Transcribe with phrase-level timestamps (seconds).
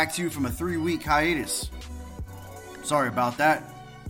[0.00, 1.70] back to you from a three week hiatus.
[2.82, 3.62] Sorry about that.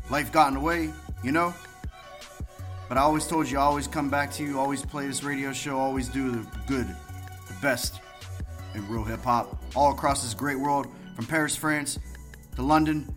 [0.08, 0.92] Life got in the way,
[1.24, 1.52] you know?
[2.88, 5.52] But I always told you, I always come back to you, always play this radio
[5.52, 7.98] show, always do the good, the best
[8.76, 11.98] in real hip hop all across this great world from Paris, France
[12.54, 13.12] to London,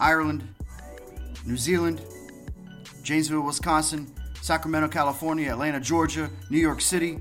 [0.00, 0.42] Ireland,
[1.46, 2.02] New Zealand,
[3.04, 7.20] Janesville, Wisconsin, Sacramento, California, Atlanta, Georgia, New York City,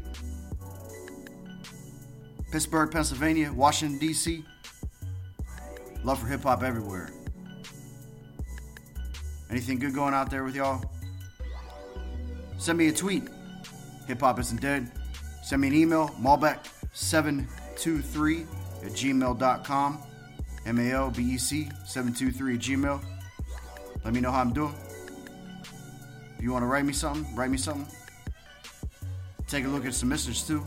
[2.53, 4.45] Pittsburgh, Pennsylvania, Washington, D.C.
[6.03, 7.09] Love for hip hop everywhere.
[9.49, 10.85] Anything good going out there with y'all?
[12.59, 13.23] Send me a tweet.
[14.05, 14.91] Hip hop isn't dead.
[15.41, 18.45] Send me an email, malbec723
[18.83, 20.03] at gmail.com.
[20.67, 23.03] M A L B E C 723 at gmail.
[24.05, 24.75] Let me know how I'm doing.
[26.37, 27.87] If you want to write me something, write me something.
[29.47, 30.63] Take a look at some messages too.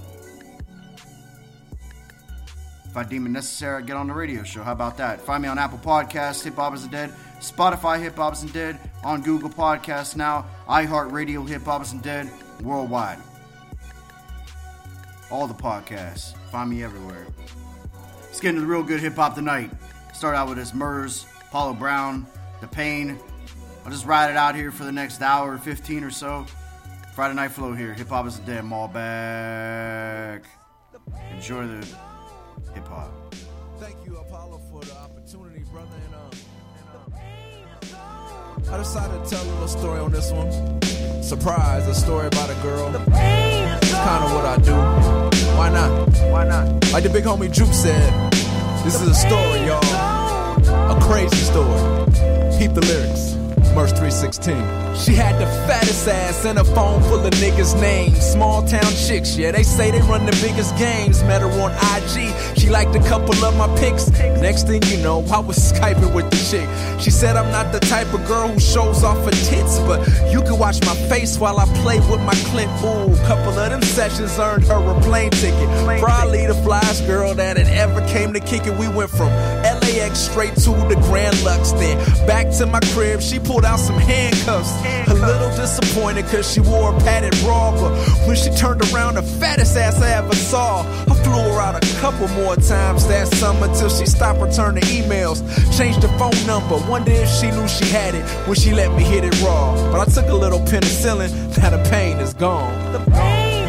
[2.97, 4.63] If I deem it necessary, I get on the radio show.
[4.63, 5.21] How about that?
[5.21, 9.21] Find me on Apple Podcasts, Hip Hop Isn't Dead, Spotify, Hip Hop Isn't Dead, on
[9.21, 12.31] Google Podcasts now, iHeartRadio, Hip Hop Isn't Dead,
[12.63, 13.19] worldwide.
[15.31, 16.35] All the podcasts.
[16.51, 17.27] Find me everywhere.
[18.23, 19.71] Let's get into the real good hip hop tonight.
[20.15, 22.27] Start out with this Murs, Apollo Brown,
[22.63, 23.19] The Pain.
[23.85, 26.47] I'll just ride it out here for the next hour, 15 or so.
[27.15, 27.93] Friday Night Flow here.
[27.93, 30.45] Hip Hop Isn't Dead, Malbec.
[31.35, 31.87] Enjoy the
[32.75, 33.13] hip hop.
[33.79, 35.97] Thank you, Apollo, for the opportunity, brother.
[36.07, 36.31] And, um,
[36.79, 40.51] and, um, I decided to tell a little story on this one.
[41.23, 42.89] Surprise, a story about a girl.
[42.95, 44.75] It's kind of what I do.
[45.57, 45.91] Why not?
[46.31, 46.93] Why not?
[46.93, 48.13] Like the big homie Juke said,
[48.85, 49.83] this is a story, y'all.
[50.91, 52.07] A crazy story.
[52.59, 53.46] Keep the lyrics.
[53.77, 54.57] Murs 316.
[54.97, 58.19] She had the fattest ass and a phone full of niggas' names.
[58.19, 61.23] Small town chicks, yeah, they say they run the biggest games.
[61.25, 64.09] Met her on IG, she liked a couple of my pics.
[64.41, 66.67] Next thing you know, I was Skyping with the chick.
[66.99, 70.01] She said I'm not the type of girl who shows off her tits, but
[70.33, 72.71] you can watch my face while I play with my clip.
[72.83, 75.69] Ooh, couple of them sessions earned her a plane ticket.
[76.01, 78.75] Probably the flyest girl that had ever came to kick it.
[78.79, 83.21] We went from LAX straight to the Grand Lux, then back to my crib.
[83.21, 84.73] She pulled out some handcuffs.
[85.11, 87.93] A little disappointed cause she wore a padded bra, but
[88.27, 90.81] when she turned around, the fattest ass I ever saw.
[90.83, 95.43] I flew her out a couple more times that summer till she stopped returning emails.
[95.77, 99.03] Changed the phone number, wonder if she knew she had it when she let me
[99.03, 99.75] hit it raw.
[99.91, 102.93] But I took a little penicillin, now the pain is gone.
[102.93, 103.67] The pain.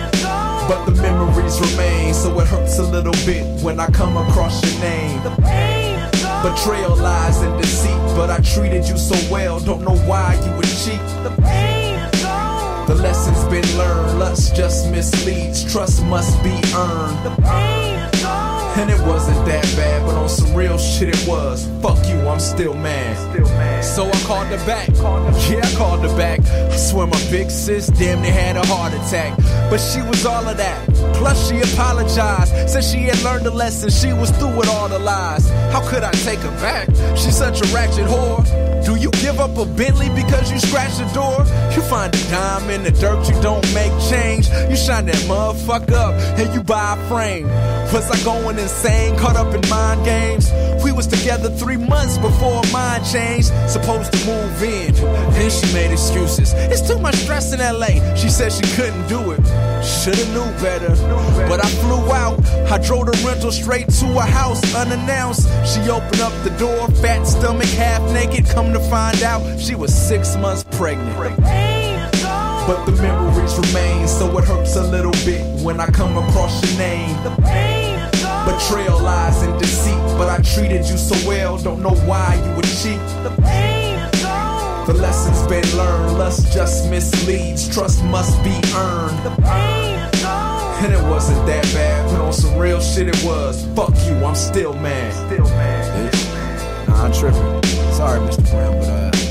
[0.67, 4.81] But the memories remain, so it hurts a little bit when I come across your
[4.81, 5.23] name.
[5.23, 6.43] The pain is gone.
[6.43, 9.59] Betrayal, lies, and deceit, but I treated you so well.
[9.59, 10.99] Don't know why you would cheat.
[11.23, 12.87] The pain is gone.
[12.87, 14.19] The lesson's been learned.
[14.19, 15.71] Lust just misleads.
[15.71, 18.16] Trust must be earned.
[18.79, 21.67] And it wasn't that bad, but on some real shit it was.
[21.81, 23.17] Fuck you, I'm still mad.
[23.83, 24.89] So I called her back.
[25.49, 26.41] Yeah, I called her back.
[26.41, 29.35] I swear my big sis damn near had a heart attack.
[29.69, 30.87] But she was all of that.
[31.15, 32.69] Plus she apologized.
[32.69, 33.89] Said she had learned a lesson.
[33.89, 35.49] She was through with all the lies.
[35.71, 36.87] How could I take her back?
[37.17, 38.45] She's such a ratchet whore.
[38.87, 41.39] Do you give up a Bentley because you scratched the door?
[41.75, 44.47] You find a dime in the dirt, you don't make change.
[44.69, 47.49] You shine that motherfucker up and you buy a frame.
[47.91, 50.49] Was I going insane, caught up in mind games?
[50.85, 53.51] We was together three months before mine changed.
[53.67, 56.53] Supposed to move in, then she made excuses.
[56.53, 58.15] It's too much stress in LA.
[58.15, 59.66] She said she couldn't do it.
[59.83, 60.89] Shoulda knew better,
[61.47, 62.39] but I flew out.
[62.71, 65.47] I drove the rental straight to her house unannounced.
[65.65, 68.45] She opened up the door, fat stomach, half naked.
[68.47, 71.15] Come to find out, she was six months pregnant.
[72.67, 76.77] But the memories remain, so it hurts a little bit when I come across your
[76.77, 77.15] name.
[78.45, 81.57] Betrayal, lies, and deceit, but I treated you so well.
[81.57, 83.96] Don't know why you would cheat.
[84.87, 89.19] The lesson's been learned, lust just misleads, trust must be earned.
[90.79, 93.65] And it wasn't that bad, but on some real shit it was.
[93.75, 95.11] Fuck you, I'm still mad.
[95.11, 96.87] Still mad.
[96.87, 97.63] Nah, I'm tripping.
[97.91, 98.49] Sorry, Mr.
[98.49, 99.26] Brown, but uh,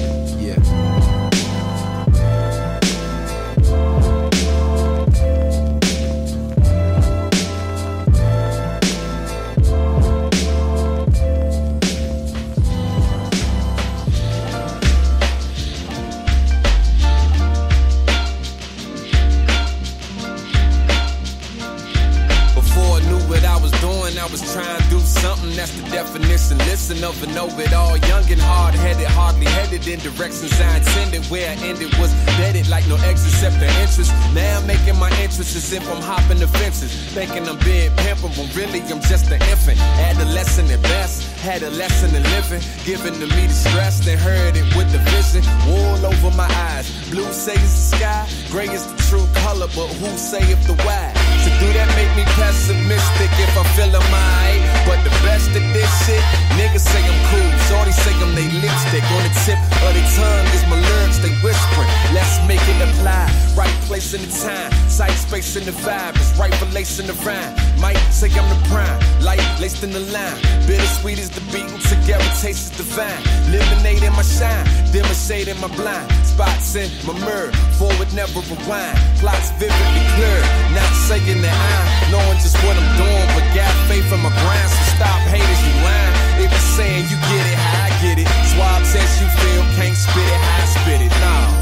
[25.56, 26.58] that's the definition.
[26.58, 27.96] Listen over and over it all.
[27.96, 31.24] Young and hard headed, hardly headed in directions I intended.
[31.26, 34.12] Where I ended was deaded like no exit except the interest.
[34.34, 36.92] Now I'm making my interest as if I'm hopping the fences.
[37.12, 39.78] Thinking I'm being pimpin', but really I'm just an infant.
[39.80, 42.62] Adolescent at best, had a lesson in living.
[42.84, 45.42] Given to me the stress, then heard it with the vision.
[45.66, 46.86] Wool over my eyes.
[47.10, 50.74] Blue say it's the sky, gray is the true color, but who say if the
[50.84, 51.25] why?
[51.60, 54.60] Do that make me pessimistic if I feel I'm?
[54.86, 56.22] But the best of this shit,
[56.54, 57.50] niggas say I'm cool.
[57.66, 59.02] Shorty say I'm they lipstick.
[59.02, 61.90] On the tip of their tongue is my lyrics they whispering.
[62.14, 63.26] Let's make it apply.
[63.56, 66.14] Right place in the time, sight space in the vibe.
[66.16, 66.52] It's right
[67.00, 67.54] in the rhyme.
[67.80, 70.38] Might say I'm the prime, light laced in the line.
[70.66, 73.22] Bittersweet is the beat, and together taste is divine.
[73.50, 77.50] Lemonade in my shine, demonstrating my blind spots in my mirror.
[77.78, 80.40] Forward never rewind, plots vividly clear.
[80.76, 84.70] Not saying that I'm knowing just what I'm doing, but got faith in my grind.
[84.70, 86.14] So stop haters, you lying.
[86.42, 88.28] If you're saying you get it, how I get it.
[88.50, 91.12] Swab test you feel, can't spit it, how I spit it.
[91.22, 91.55] Nah.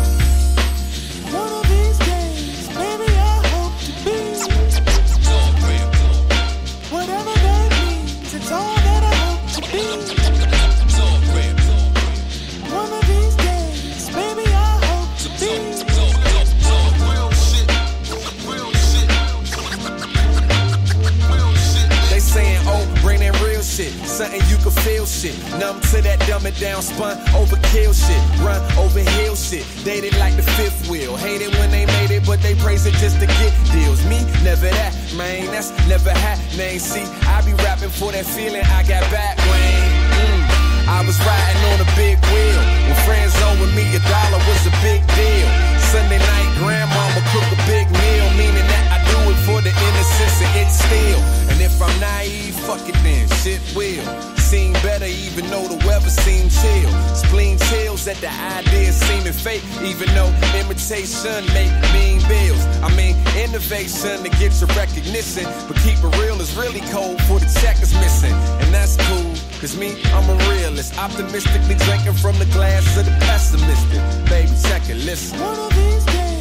[24.84, 25.34] Feel shit.
[25.56, 28.22] Numb to that dumb it down, spun overkill shit.
[28.44, 29.64] Run over hill shit.
[29.82, 31.16] Dated like the fifth wheel.
[31.16, 34.04] Hate it when they made it, but they praise it just to get deals.
[34.04, 35.48] Me, never that, man.
[35.48, 36.78] That's never happening.
[36.78, 39.88] See, I be rapping for that feeling I got back, Wayne.
[40.20, 40.64] Mm.
[40.84, 42.60] I was riding on a big wheel.
[42.84, 45.48] When friends owing me a dollar was a big deal.
[45.90, 50.50] Sunday night, grandmama cook a big meal, meaning that do it for the innocence of
[50.58, 51.20] it still.
[51.50, 54.04] And if I'm naive, fuck it then, shit will.
[54.36, 56.90] Seem better even though the weather seems chill.
[57.14, 62.62] Spleen chills at the idea seeming fake, even though imitation make mean bills.
[62.82, 67.38] I mean, innovation to get your recognition, but keep it real is really cold for
[67.38, 68.34] the check is missing.
[68.62, 70.98] And that's cool, cause me, I'm a realist.
[70.98, 74.00] Optimistically drinking from the glass of the pessimistic.
[74.28, 75.38] Baby, check it, listen.
[75.40, 76.33] One of these days,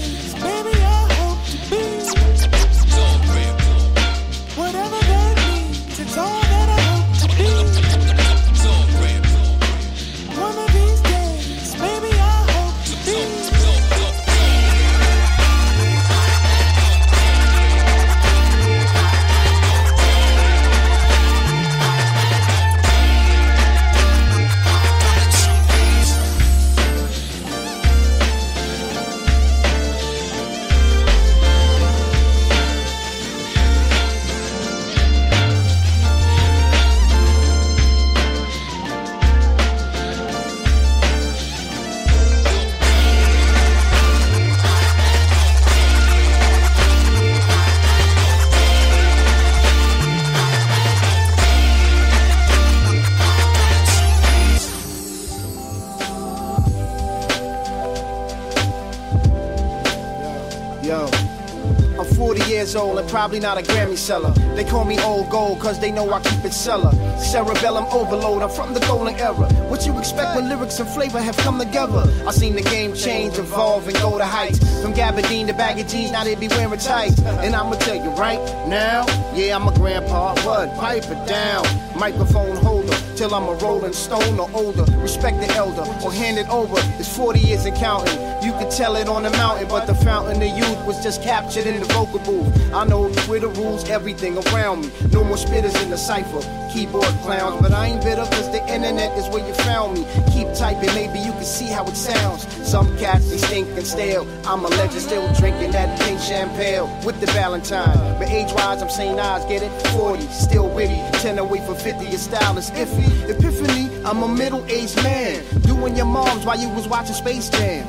[63.24, 64.32] probably not a Grammy seller.
[64.54, 66.92] They call me old gold cause they know I keep it seller.
[67.18, 69.48] Cerebellum overload, I'm from the golden era.
[69.70, 72.04] What you expect when lyrics and flavor have come together?
[72.28, 74.60] I seen the game change, evolve, and go to heights.
[74.82, 77.18] From Gabardine to baggy jeans, now they be wearing tights.
[77.22, 80.36] And I'ma tell you right now, yeah, I'm a grandpa.
[80.42, 80.76] What?
[80.76, 81.64] Pipe it down.
[81.98, 82.73] Microphone holder
[83.16, 84.84] till I'm a rolling stone or older.
[84.98, 86.76] Respect the elder or hand it over.
[87.00, 88.18] It's 40 years and counting.
[88.44, 91.66] You could tell it on the mountain, but the fountain of youth was just captured
[91.66, 92.74] in the vocal booth.
[92.74, 94.92] I know where the rules, everything around me.
[95.12, 96.42] No more spitters in the cipher,
[96.74, 97.62] keyboard clowns.
[97.62, 100.06] But I ain't bitter cause the internet is where you found me.
[100.34, 102.48] Keep typing, maybe you can see how it sounds.
[102.68, 104.28] Some cats, they stink and stale.
[104.46, 108.18] I'm a legend, still drinking that pink champagne with the Valentine.
[108.18, 109.72] But age wise, I'm saying eyes, get it?
[109.94, 111.00] 40, still witty.
[111.20, 113.08] 10 away from 50, your style is iffy.
[113.30, 115.44] Epiphany, I'm a middle aged man.
[115.62, 117.88] Doing your moms while you was watching Space Jam.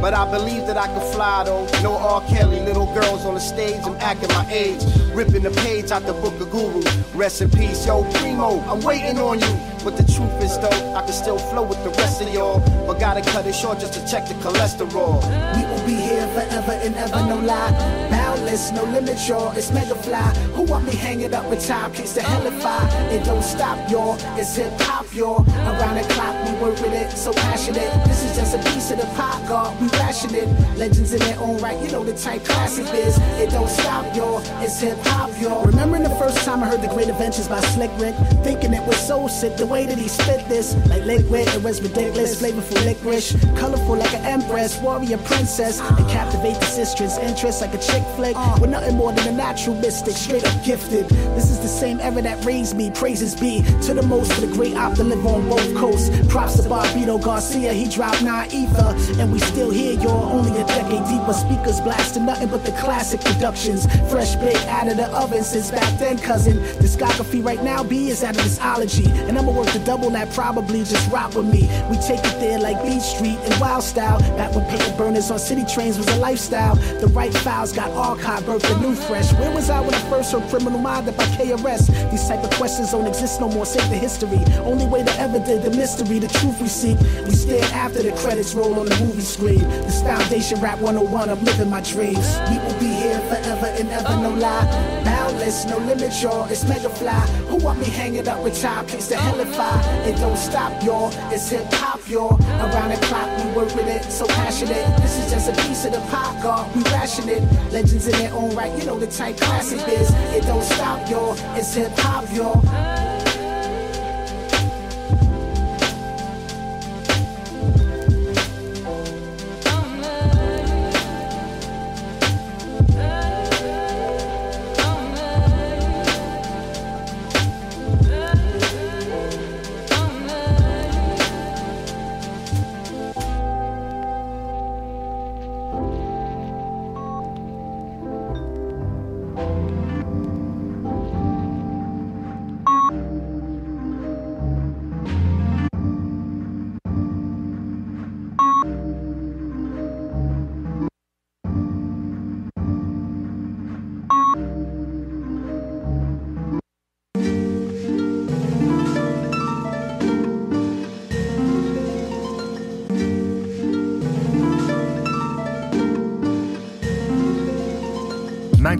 [0.00, 1.66] But I believe that I could fly though.
[1.82, 2.20] No R.
[2.28, 4.82] Kelly, little girls on the stage, I'm acting my age.
[5.16, 6.82] Ripping the page out the book of Guru.
[7.14, 9.56] Rest in peace, yo, Primo, I'm waiting on you.
[9.82, 12.58] But the truth is though, I can still flow with the rest of y'all.
[12.86, 15.22] But gotta cut it short just to check the cholesterol.
[15.56, 17.70] We will be here forever and ever, no lie.
[18.10, 19.56] Boundless, no limit, y'all.
[19.56, 20.34] It's mega fly.
[20.54, 22.82] Who want me hanging up with top kicks to hellify?
[23.10, 24.16] It don't stop, y'all.
[24.38, 25.44] It's hip hop, y'all.
[25.48, 27.90] Around the clock, we work with it, so passionate.
[28.06, 29.80] This is just a piece of the pop, God.
[29.80, 30.46] We ration it.
[30.76, 33.18] Legends in their own right, you know the type classic is.
[33.40, 34.40] It don't stop, y'all.
[34.62, 35.64] It's hip hop, y'all.
[35.64, 38.98] Remembering the first time I heard The Great Adventures by Slick Rick, thinking it was
[39.06, 40.74] so sick the way that he spit this.
[40.88, 46.60] Like liquid, it was ridiculous, flavorful licorice, colorful like an empress, warrior princess, and captivate
[46.60, 48.36] the sister's interest like a chick flick.
[48.36, 48.58] Uh.
[48.60, 51.08] With nothing more than a natural mystic, straight up gifted.
[51.34, 54.52] This is the same era that raised me, praises be to the most for the
[54.52, 54.74] great
[55.06, 56.10] live on both coasts.
[56.28, 60.32] Props to Bobbito Garcia, he dropped nine ether, and we still here, y'all.
[60.32, 63.86] Only a decade deeper, speakers blasting nothing but the classic productions.
[64.10, 66.58] Fresh bake out of the oven since back then, cousin.
[66.82, 70.26] Discography right now, B is out of this ology, and I'ma work the double that.
[70.32, 71.62] Probably just rock with me.
[71.90, 74.18] We take it there like Beat Street and Wild Style.
[74.36, 76.74] Back when paper burners on city trains was a lifestyle.
[77.00, 79.32] The right files got archived, birthed a new fresh.
[79.34, 82.10] Where was I when I first heard Criminal Minded by KRS?
[82.10, 83.66] These type of questions don't exist no more.
[83.66, 84.40] Save the history.
[84.64, 86.98] Only way to ever did the mystery, the truth we seek.
[87.24, 89.60] We stare after the credits roll on the movie screen.
[89.86, 92.38] This foundation rap 101, I'm living my dreams.
[92.50, 94.66] We will be here forever and ever, no lie.
[95.04, 96.46] Boundless, no limit, y'all.
[96.46, 97.20] It's mega fly.
[97.48, 100.06] Who want me hanging up with top kicks to hellify?
[100.06, 101.10] It don't stop, y'all.
[101.32, 102.40] It's hip hop, y'all.
[102.60, 104.86] Around the clock, we work with it, so passionate.
[104.98, 106.74] This is just a piece of the pop, God.
[106.74, 107.42] We ration it.
[107.72, 110.10] Legends in their own right, you know the type classic is.
[110.34, 111.36] It don't stop, y'all.
[111.56, 113.05] It's hip hop, y'all.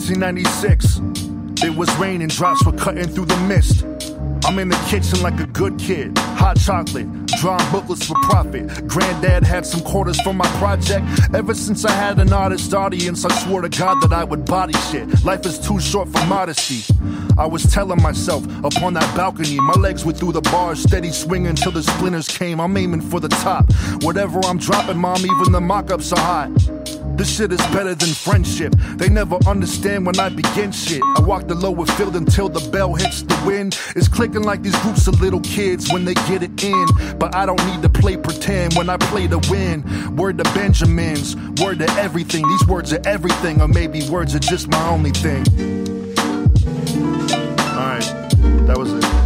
[0.06, 1.00] Nineteen ninety six.
[1.64, 3.84] It was raining, drops were cutting through the mist.
[4.44, 6.16] I'm in the kitchen like a good kid.
[6.38, 7.08] Hot chocolate,
[7.40, 8.86] drawing booklets for profit.
[8.86, 11.04] Granddad had some quarters for my project.
[11.34, 14.74] Ever since I had an artist audience, I swore to God that I would body
[14.92, 15.24] shit.
[15.24, 16.84] Life is too short for modesty.
[17.36, 21.56] I was telling myself upon that balcony, my legs were through the bars, steady swinging
[21.56, 22.60] till the splinters came.
[22.60, 23.72] I'm aiming for the top.
[24.04, 26.75] Whatever I'm dropping, mom, even the mock ups are hot.
[27.16, 28.74] This shit is better than friendship.
[28.96, 31.00] They never understand when I begin shit.
[31.16, 33.78] I walk the lower field until the bell hits the wind.
[33.96, 36.86] It's clicking like these groups of little kids when they get it in.
[37.18, 39.82] But I don't need to play pretend when I play to win.
[40.14, 42.46] Word to Benjamins, word to everything.
[42.46, 45.44] These words are everything, or maybe words are just my only thing.
[47.76, 48.04] Alright,
[48.66, 49.25] that was it.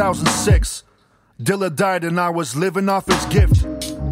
[0.00, 0.84] 2006.
[1.42, 3.66] Dilla died and I was living off his gift.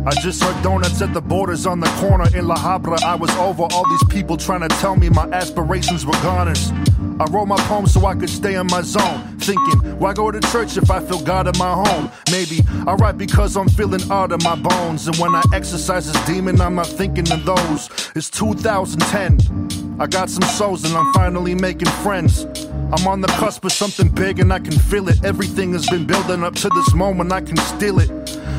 [0.04, 3.02] I just heard donuts at the borders on the corner in La Habra.
[3.02, 6.70] I was over all these people trying to tell me my aspirations were goners.
[7.18, 9.38] I wrote my poem so I could stay in my zone.
[9.38, 12.10] Thinking, why go to church if I feel God in my home?
[12.30, 15.08] Maybe I write because I'm feeling art in my bones.
[15.08, 17.88] And when I exercise this demon, I'm not thinking of those.
[18.14, 19.96] It's 2010.
[19.98, 22.44] I got some souls and I'm finally making friends.
[22.90, 25.22] I'm on the cusp of something big and I can feel it.
[25.22, 28.10] Everything has been building up to this moment, I can steal it.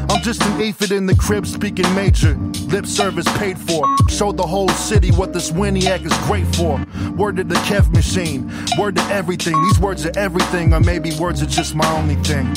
[0.10, 2.36] I'm just an aphid in the crib speaking major.
[2.68, 3.86] Lip service paid for.
[4.08, 6.84] Show the whole city what this Winiac is great for.
[7.16, 8.52] Word to the Kev machine.
[8.78, 9.60] Word to everything.
[9.64, 12.48] These words are everything, or maybe words are just my only thing.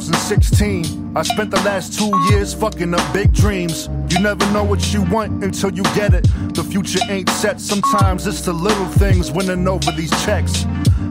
[0.00, 1.12] Two thousand sixteen.
[1.14, 3.90] I spent the last two years fucking up big dreams.
[4.08, 6.26] You never know what you want until you get it.
[6.54, 10.64] The future ain't set, sometimes it's the little things winning over these checks.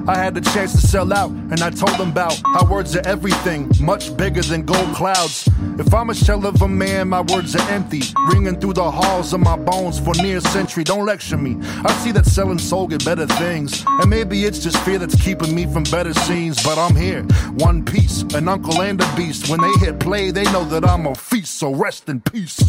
[0.08, 3.05] I had the chance to sell out, and I told them about how words are
[3.05, 5.48] everything, much bigger than gold clouds.
[5.77, 9.34] If I'm a shell of a man, my words are empty, ringing through the halls
[9.34, 10.84] of my bones for near a century.
[10.84, 11.58] Don't lecture me.
[11.86, 15.53] I see that selling soul get better things, and maybe it's just fear that's keeping
[15.53, 16.62] me from better scenes.
[16.63, 19.50] But I'm here, one piece, an uncle and a beast.
[19.50, 21.58] When they hit play, they know that I'm a feast.
[21.58, 22.60] So rest in peace.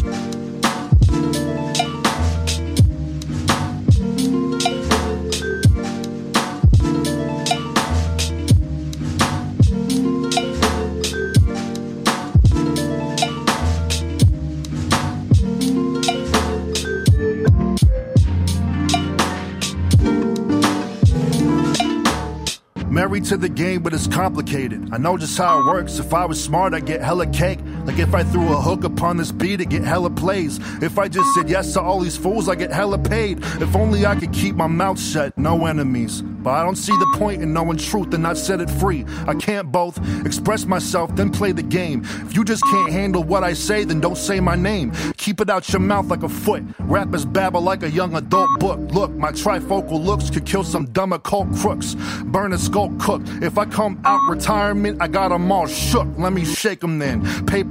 [23.01, 24.89] Married to the game, but it's complicated.
[24.91, 25.97] I know just how it works.
[25.97, 27.57] If I was smart, I'd get hella cake.
[27.85, 30.59] Like if I threw a hook upon this beat, I'd get hella plays.
[30.81, 33.39] If I just said yes to all these fools, I get hella paid.
[33.59, 36.21] If only I could keep my mouth shut, no enemies.
[36.21, 39.05] But I don't see the point in knowing truth and not set it free.
[39.27, 42.01] I can't both express myself, then play the game.
[42.03, 44.91] If you just can't handle what I say, then don't say my name.
[45.17, 46.63] Keep it out your mouth like a foot.
[46.79, 48.79] Rappers babble like a young adult book.
[48.91, 51.95] Look, my trifocal looks could kill some dumb occult crooks.
[52.25, 53.21] Burn a skull cook.
[53.41, 56.07] If I come out retirement, I got 'em all shook.
[56.17, 57.21] Let me shake 'em then.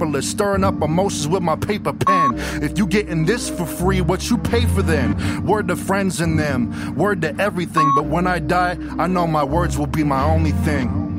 [0.01, 2.31] Paperless, stirring up emotions with my paper pen.
[2.63, 5.45] If you getting this for free, what you pay for then?
[5.45, 7.91] Word to friends and them, word to everything.
[7.95, 11.10] But when I die, I know my words will be my only thing.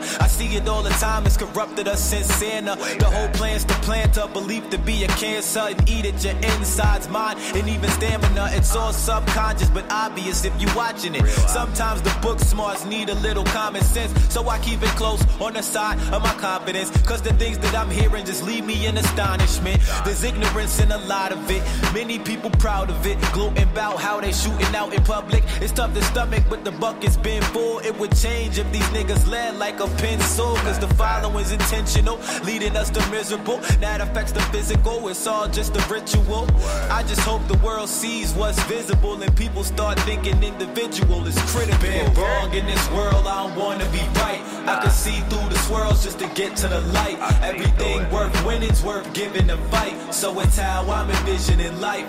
[0.00, 2.72] I see it all the time, it's corrupted us since Santa.
[2.72, 6.22] Uh, the whole plan's to plant a belief to be a cancer and eat at
[6.22, 8.50] your insides, mind, and even stamina.
[8.52, 11.26] It's all subconscious, but obvious if you're watching it.
[11.26, 15.54] Sometimes the book smarts need a little common sense, so I keep it close on
[15.54, 16.90] the side of my confidence.
[17.02, 19.82] Cause the things that I'm hearing just leave me in astonishment.
[20.04, 21.62] There's ignorance in a lot of it.
[21.92, 25.42] Many people proud of it, gloating about how they shooting out in public.
[25.60, 27.80] It's tough to stomach, but the bucket's been full.
[27.80, 30.27] It would change if these niggas led like a pencil.
[30.36, 33.56] Cause the following's intentional, leading us to miserable.
[33.80, 36.46] That affects the physical, it's all just a ritual.
[36.90, 41.80] I just hope the world sees what's visible and people start thinking individual is critical.
[41.80, 44.42] Been wrong in this world, I don't wanna be right.
[44.68, 47.18] I can see through the swirls just to get to the light.
[47.42, 49.96] Everything worth winning's worth giving a fight.
[50.12, 52.06] So it's how I'm envisioning life.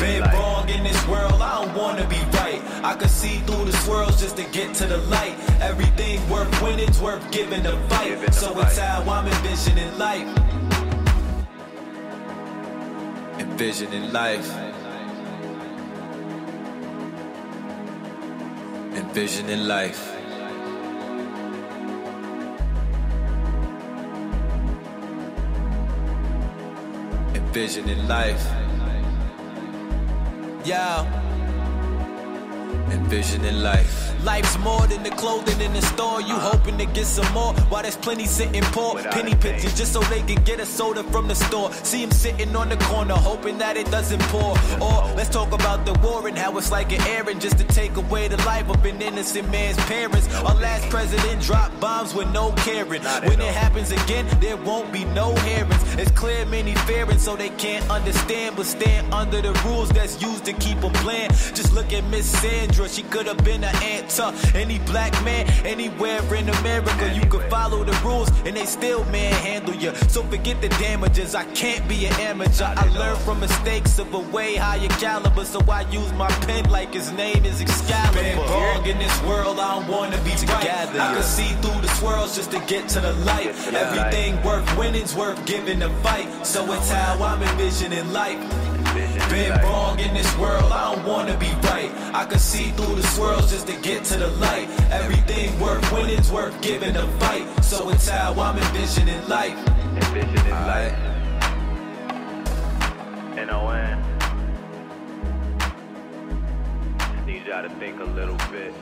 [0.00, 2.60] Been wrong in this world, I don't wanna be right.
[2.82, 5.36] I can see through the swirls just to get to the light.
[5.60, 8.34] Everything worth winning's worth giving a fight.
[8.34, 10.28] So it's how I'm envisioning life.
[13.38, 14.50] Envisioning life.
[18.94, 20.16] Envisioning life.
[27.34, 28.46] Envisioning life.
[30.64, 31.29] Yeah.
[32.90, 34.10] Envisioning life.
[34.24, 36.20] Life's more than the clothing in the store.
[36.20, 39.00] You hoping to get some more while there's plenty sitting poor.
[39.02, 41.72] Penny pinching just so they can get a soda from the store.
[41.72, 44.58] See him sitting on the corner hoping that it doesn't pour.
[44.80, 47.96] Or let's talk about the war and how it's like an errand just to take
[47.96, 50.32] away the life of an innocent man's parents.
[50.34, 53.02] Our last president dropped bombs with no caring.
[53.02, 55.94] When it happens again, there won't be no hearings.
[55.94, 60.44] It's clear many fearing so they can't understand, but stand under the rules that's used
[60.44, 61.32] to keep them bland.
[61.54, 65.12] Just look at Miss Sandra, she She could have been an aunt to any black
[65.24, 67.10] man anywhere in America.
[67.14, 69.94] You could follow the rules and they still manhandle you.
[70.08, 71.34] So forget the damages.
[71.34, 72.66] I can't be an amateur.
[72.66, 75.46] I learned from mistakes of a way higher caliber.
[75.46, 78.20] So I use my pen like his name is Excalibur.
[78.20, 80.98] Been wrong in this world, I don't wanna be together.
[80.98, 81.00] Right.
[81.00, 83.46] I can see through the swirls just to get to the light.
[83.72, 86.28] Everything worth winning's worth giving a fight.
[86.44, 88.38] So it's how I'm envisioning life.
[88.94, 91.90] Been wrong in this world, I don't wanna be right.
[92.12, 94.68] I can see through the swirls just to get to the light.
[94.90, 97.46] Everything worth winning's worth giving a fight.
[97.62, 99.56] So it's how I'm envisioning life.
[99.94, 100.92] Envisioning life.
[103.38, 104.04] N-O-N.
[106.98, 108.74] Just need y'all to think a little bit.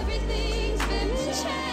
[0.00, 1.72] Everything's been changed.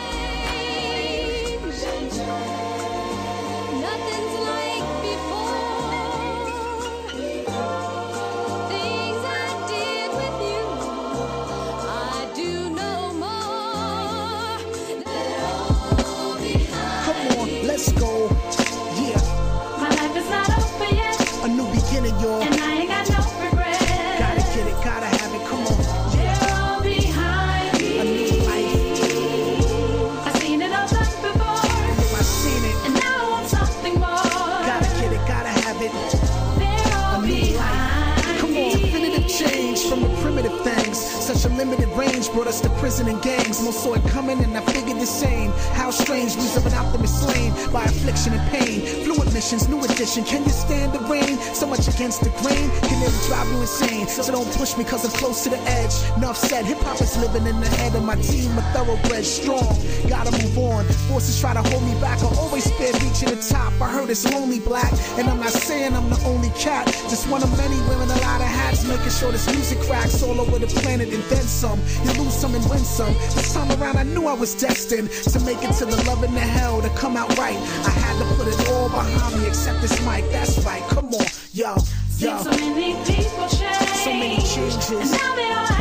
[42.50, 43.62] Us to prison and gangs.
[43.64, 45.52] Most saw it coming and I figured the same.
[45.78, 48.82] How strange, we of an optimist slain by affliction and pain.
[49.06, 50.24] Fluid missions, new edition.
[50.26, 51.38] Can you stand the rain?
[51.54, 54.08] So much against the grain can nearly drive you insane.
[54.08, 55.94] So don't push me cause I'm close to the edge.
[56.18, 58.50] Enough said, hip hop is living in the head of my team.
[58.58, 59.70] A thoroughbred strong.
[60.10, 60.86] Gotta move on.
[61.08, 62.18] Forces try to hold me back.
[62.24, 63.80] I always fear reaching the top.
[63.80, 64.92] I heard it's lonely black.
[65.20, 66.88] And I'm not saying I'm the only cat.
[67.14, 68.88] Just one of many wearing a lot of hats.
[68.88, 71.80] Making sure this music cracks all over the planet and then some.
[72.04, 73.14] You lose some and win some.
[73.36, 76.34] This time around I knew I was destined to make it to the love and
[76.34, 77.58] the hell to come out right.
[77.86, 80.24] I had to put it all behind me except this mic.
[80.32, 80.82] That's right.
[80.84, 81.26] Come on.
[81.52, 81.76] Yo.
[82.18, 82.38] Yo.
[82.42, 83.90] So many people change.
[84.06, 84.90] So many changes.
[84.90, 85.79] And now they all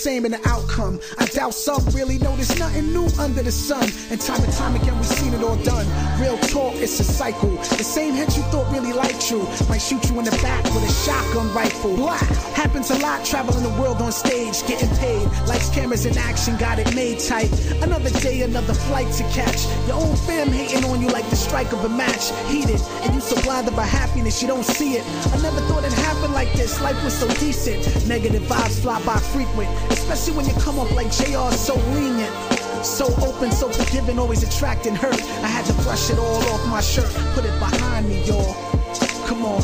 [0.00, 0.98] same in the outcome.
[1.18, 3.84] I doubt some really know there's nothing new under the sun.
[4.10, 5.86] And time and time again, we've seen it all done.
[6.18, 7.50] Real talk, it's a cycle.
[7.76, 10.88] The same head you thought really liked you might shoot you in the back with
[10.88, 11.96] a shotgun rifle.
[11.96, 12.16] Blah.
[12.56, 15.26] Happens a lot, traveling the world on stage, getting paid.
[15.46, 17.52] Lights, cameras, in action, got it made tight.
[17.82, 19.66] Another day, another flight to catch.
[19.86, 22.32] Your own fam hating on you like the strike of a match.
[22.48, 25.04] Heated, and you so blinded by happiness, you don't see it.
[25.34, 26.80] I never thought it happened like this.
[26.80, 27.84] Life was so decent.
[28.08, 32.34] Negative vibes fly by frequent, especially when you come up like JR, so lenient.
[32.84, 35.20] So open, so forgiving, always attracting hurt.
[35.42, 38.54] I had to brush it all off my shirt, put it behind me, y'all.
[39.26, 39.62] Come on,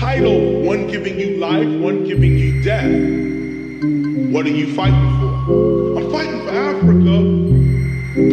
[0.00, 2.90] title, one giving you life, one giving you death.
[4.32, 5.98] What are you fighting for?
[5.98, 7.16] I'm fighting for Africa,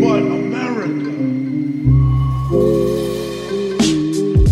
[0.01, 1.11] but America.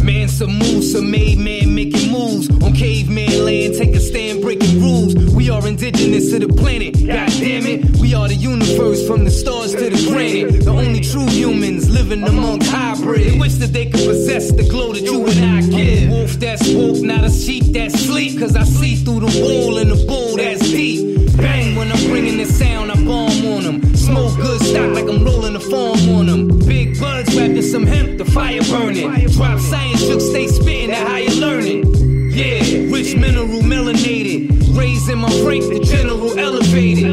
[0.04, 3.76] Man, some moves, some made man making moves on caveman land.
[3.76, 5.16] Take a stand, breaking rules.
[5.34, 6.96] We are indigenous to the planet.
[6.96, 10.66] God damn it, we are the universe from the stars to the planet.
[10.66, 13.38] The only true humans living amongst hybrids.
[13.38, 16.10] Wish that they could possess the glow that you and I give.
[16.10, 16.95] Wolf that's woke,
[17.76, 18.40] that's sleep.
[18.40, 21.38] Cause I see through the wall and the bull that's deep.
[21.38, 23.96] Bang when I'm bringing the sound, I bomb on them.
[23.96, 26.60] Smoke good stock like I'm rolling the farm on them.
[26.60, 29.12] Big buds wrapped in some hemp, the fire burning.
[29.32, 31.84] Drop science, shook, stay spitting that how you learning.
[32.32, 34.78] Yeah, Rich mineral melanated.
[34.78, 37.06] Raising my rank, the general elevated.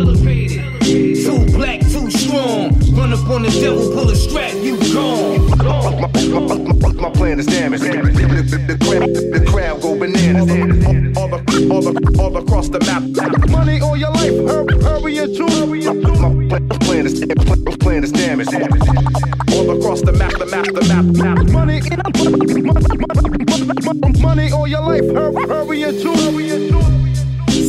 [3.13, 6.01] Up on the devil, pull a strap, you gone.
[6.97, 7.81] My plan is damage.
[7.81, 10.49] The, the, the, crowd, go bananas.
[11.19, 13.03] All, all, all across the map.
[13.51, 14.33] Money all your life,
[14.83, 15.51] hurry, and and.
[16.49, 17.21] My plan is,
[17.81, 18.49] plan is damage.
[19.53, 21.37] All across the map, the map, the map, map.
[21.53, 21.83] Money,
[24.23, 27.02] money all your life, hurry, and chew.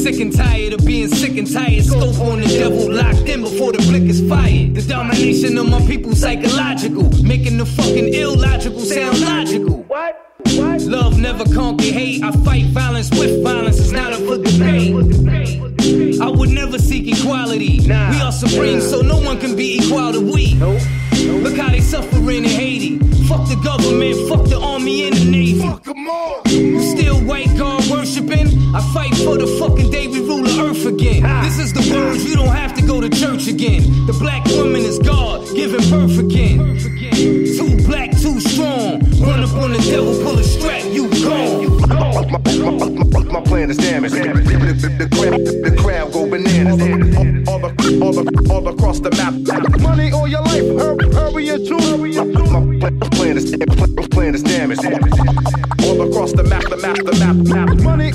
[0.04, 1.86] Sick and tired of being sick and tired.
[1.86, 4.76] Scope on the devil, locked in before the blick is fired.
[4.76, 9.84] The domination of my people psychological, making the fucking illogical sound logical.
[9.84, 10.36] What?
[10.58, 10.82] What?
[10.82, 12.22] Love never conquer hate.
[12.22, 13.80] I fight violence with violence.
[13.80, 14.94] It's not up for debate.
[16.22, 17.80] I would never seek equality.
[17.86, 20.56] We are supreme, so no one can be equal to we.
[20.56, 23.00] Look how they suffering in Haiti.
[23.30, 25.62] Fuck the government, fuck the army and the navy.
[25.62, 26.44] Fuck 'em all.
[26.46, 28.63] Still white God worshiping?
[28.76, 31.22] I fight for the fucking day we rule the earth again.
[31.44, 33.84] This is the words you don't have to go to church again.
[34.08, 36.80] The black woman is God, giving birth again.
[36.80, 39.00] Too black, too strong.
[39.22, 41.78] Run up on the devil, pull a strap, you gone.
[41.88, 44.12] My, my, my, my plan is damage.
[44.12, 47.13] The, the, the, crowd, the crowd go bananas.
[47.64, 49.34] All, the, all, the, all across the map.
[49.80, 51.80] Money all your life, hurry, hurry and and chew.
[52.78, 53.56] My plan is,
[54.12, 54.80] plan is damage.
[55.86, 57.70] All across the map, the map, the map, map.
[57.80, 58.12] Money,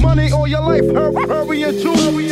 [0.00, 2.28] money all your life, hurry, hurry and hurry.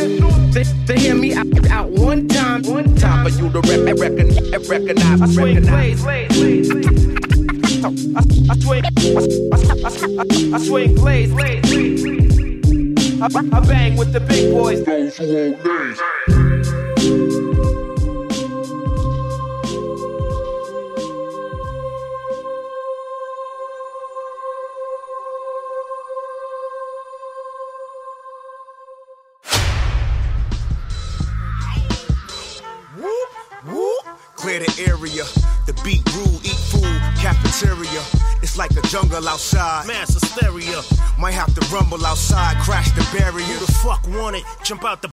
[0.51, 4.67] To, to hear me out, out one time, one time for you to rec- recognize,
[4.67, 6.71] recognize, I swing blades, blades, blades.
[7.83, 7.89] I,
[8.49, 12.20] I swing, I, I, I, I swing blades, blades, blades.
[13.21, 14.83] I, I bang with the big boys.
[14.83, 15.25] Those who
[34.79, 35.23] area,
[35.67, 36.03] the beat
[38.51, 39.87] It's like a jungle outside.
[39.87, 40.81] Mass hysteria.
[41.17, 43.45] Might have to rumble outside, crash the barrier.
[43.45, 44.43] Who the fuck want it?
[44.65, 45.09] Jump out the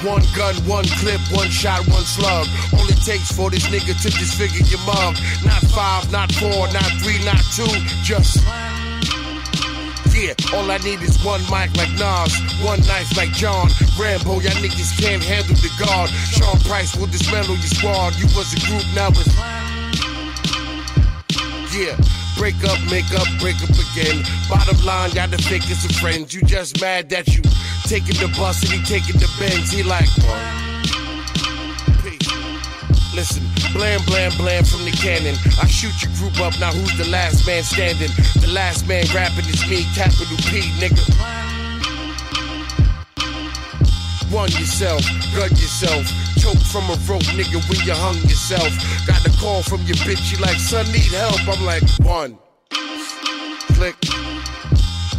[0.00, 2.48] One gun, one clip, one shot, one slug.
[2.72, 5.16] All it takes for this nigga to disfigure your mug.
[5.44, 7.68] Not five, not four, not three, not two,
[8.02, 8.42] just.
[10.18, 14.40] Yeah, all I need is one mic like Nas, one knife like John Rambo.
[14.42, 16.10] Y'all niggas can't handle the guard.
[16.10, 18.16] Sean Price will dismantle your squad.
[18.16, 19.30] You was a group, now it's.
[21.70, 21.94] Yeah,
[22.36, 24.24] break up, make up, break up again.
[24.50, 26.34] Bottom line, y'all the fakest of friends.
[26.34, 27.42] You just mad that you
[27.84, 29.70] taking the bus and he taking the Benz.
[29.70, 30.67] He like, Peace.
[33.18, 35.34] Listen, blam, blam, blam from the cannon.
[35.60, 38.12] I shoot your group up, now who's the last man standing?
[38.40, 41.02] The last man rapping is me, capital P, nigga.
[44.30, 45.02] One yourself,
[45.34, 46.06] gun yourself.
[46.38, 48.70] Choke from a rope, nigga, when you hung yourself.
[49.04, 51.40] Got a call from your bitch, she like, son, need help.
[51.48, 52.38] I'm like, one.
[53.74, 54.07] Click.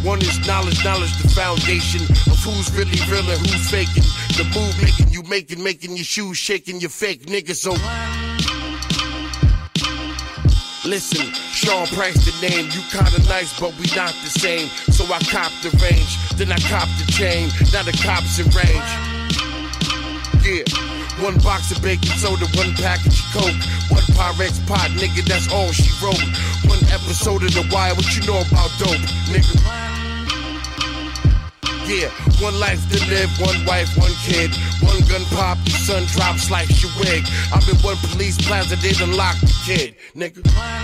[0.02, 2.00] One is knowledge, knowledge, the foundation
[2.32, 4.02] of who's really real and who's faking.
[4.32, 7.54] The move making you making, making your shoes shaking, you fake nigga.
[7.54, 7.72] So
[10.88, 12.70] listen, Sean Price the name.
[12.72, 14.68] You kinda nice, but we not the same.
[14.88, 17.50] So I cop the range, then I cop the chain.
[17.70, 18.90] Now the cops in range.
[20.40, 20.64] Yeah.
[21.22, 23.60] One box of baking soda, one package of coke,
[23.92, 26.16] one Pyrex pot, nigga, that's all she wrote.
[26.64, 28.96] One episode of The Wire, what you know about dope,
[29.28, 29.89] nigga?
[31.90, 32.08] Yeah,
[32.40, 34.54] one life to live, one wife, one kid.
[34.80, 37.26] One gun pop, your son drop, slice your wig.
[37.52, 40.79] I'm in one police plaza, done locked the kid, nigga.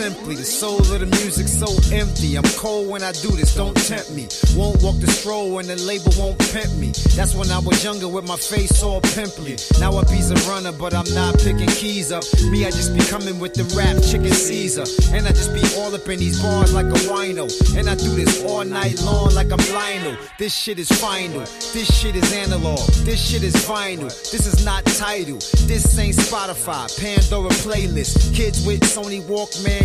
[0.00, 0.34] Simply.
[0.34, 2.38] The soul of the music so empty.
[2.38, 4.28] I'm cold when I do this, don't tempt me.
[4.56, 6.92] Won't walk the stroll when the label won't pimp me.
[7.12, 9.56] That's when I was younger with my face all pimply.
[9.78, 12.24] Now I be's a runner, but I'm not picking keys up.
[12.50, 14.86] Me, I just be coming with the rap chicken Caesar.
[15.14, 17.44] And I just be all up in these bars like a wino.
[17.76, 20.16] And I do this all night long like I'm Lionel.
[20.38, 21.44] This shit is final.
[21.76, 22.80] This shit is analog.
[23.04, 24.08] This shit is vinyl.
[24.32, 25.40] This is not title.
[25.68, 28.34] This ain't Spotify, Pandora playlist.
[28.34, 29.20] Kids with Sony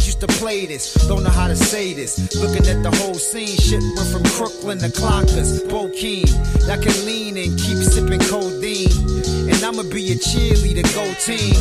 [0.06, 0.94] Used to play this.
[1.08, 2.36] Don't know how to say this.
[2.36, 6.30] Looking at the whole scene, shit went from Crooklyn to Clockers, Bokeem.
[6.68, 8.94] That can lean and keep sipping codeine.
[9.50, 11.58] And I'ma be a cheerleader, go team.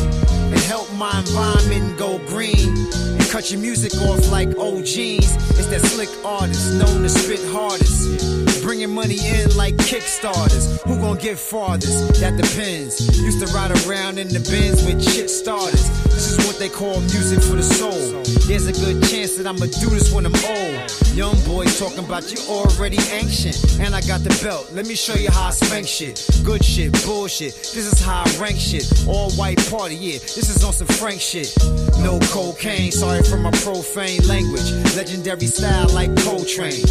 [0.53, 2.69] And help my environment go green.
[3.17, 5.25] And cut your music off like OGs.
[5.57, 8.61] It's that slick artist known to spit hardest.
[8.61, 10.81] Bringing money in like Kickstarters.
[10.83, 12.21] Who gon' get farthest?
[12.21, 13.01] That depends.
[13.19, 16.04] Used to ride around in the bins with shit starters.
[16.15, 18.23] This is what they call music for the soul.
[18.47, 20.79] There's a good chance that I'ma do this when I'm old.
[21.11, 23.79] Young boy talking about you already ancient.
[23.81, 24.71] And I got the belt.
[24.71, 26.25] Let me show you how I spank shit.
[26.45, 27.53] Good shit, bullshit.
[27.53, 28.87] This is how I rank shit.
[29.07, 30.19] All white party, yeah.
[30.19, 31.53] This is on some Frank shit.
[31.99, 34.71] No cocaine, sorry for my profane language.
[34.95, 36.87] Legendary style like Coltrane.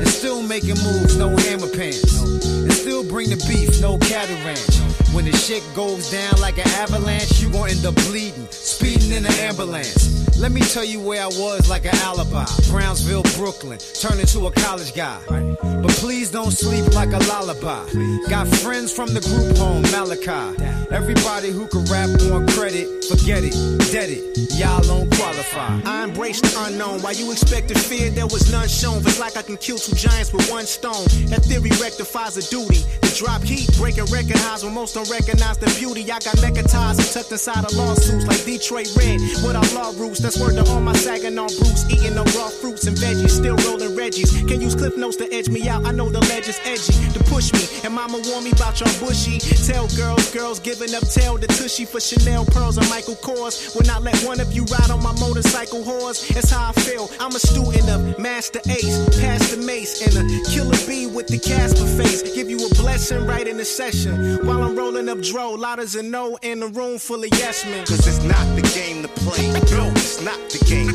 [0.00, 2.22] And still making moves, no hammer pants.
[2.48, 5.01] And still bring the beef, no cattle ranch.
[5.12, 9.26] When the shit goes down like an avalanche, you gon' end up bleeding, speeding in
[9.26, 10.38] an ambulance.
[10.38, 12.46] Let me tell you where I was like an alibi.
[12.70, 15.20] Brownsville, Brooklyn, turned into a college guy.
[15.28, 17.84] But please don't sleep like a lullaby.
[18.28, 20.64] Got friends from the group home, Malachi.
[20.90, 23.54] Everybody who can rap on credit, forget it,
[23.92, 24.24] dead it.
[24.58, 25.80] Y'all don't qualify.
[25.84, 27.02] I embrace the unknown.
[27.02, 28.98] While you expected fear, there was none shown.
[28.98, 31.04] It's like I can kill two giants with one stone.
[31.28, 32.82] That theory rectifies a duty.
[33.02, 36.02] To drop heat, breaking record highs when most don't recognize the beauty.
[36.10, 39.20] I got mecha ties and tucked inside of lawsuits like Detroit Red.
[39.42, 41.88] With our law roots, that's word to all my sagging on Bruce.
[41.90, 44.30] Eating no raw fruits and veggies, still rolling Reggies.
[44.48, 45.84] Can use cliff notes to edge me out.
[45.86, 47.64] I know the ledge is edgy to push me.
[47.84, 49.38] And mama warn me about y'all bushy.
[49.66, 53.74] Tell girls, girls giving up tail to tushy for Chanel pearls and Michael Kors.
[53.74, 56.28] Will not let one of you ride on my motorcycle horse.
[56.28, 57.08] That's how I feel.
[57.20, 61.38] I'm a student of Masta Ace, past the mace, and a killer bee with the
[61.38, 62.22] Casper face.
[62.34, 64.46] Give you a blessing right in the session.
[64.46, 67.64] While I'm rolling up dro, loud as a no in a room full of yes
[67.64, 67.84] men.
[67.86, 69.48] Cause it's not the game to play.
[69.72, 70.92] No, it's not the game.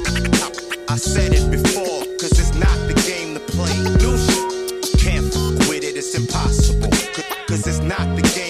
[0.87, 3.73] I, I said it before, cause it's not the game to play.
[3.97, 6.89] New shit, can't fuck with it, it's impossible.
[6.89, 8.46] Cause, cause it's not the game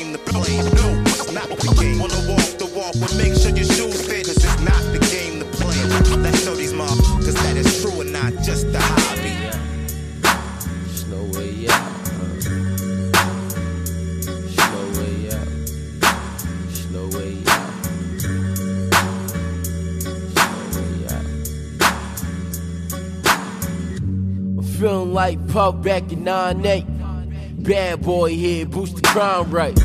[24.87, 27.61] feeling like Puff back in 9-8.
[27.61, 29.77] Bad boy here, boost the crime rate.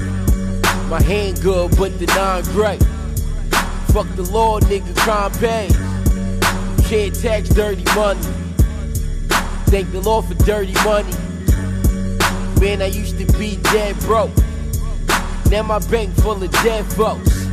[0.88, 2.80] My hand good, but the nine great.
[3.92, 5.66] Fuck the law, nigga, crime pay.
[6.88, 8.20] Can't tax dirty money.
[9.72, 11.10] Thank the Lord for dirty money.
[12.60, 14.30] Man, I used to be dead broke.
[15.50, 17.44] Now my bank full of dead folks.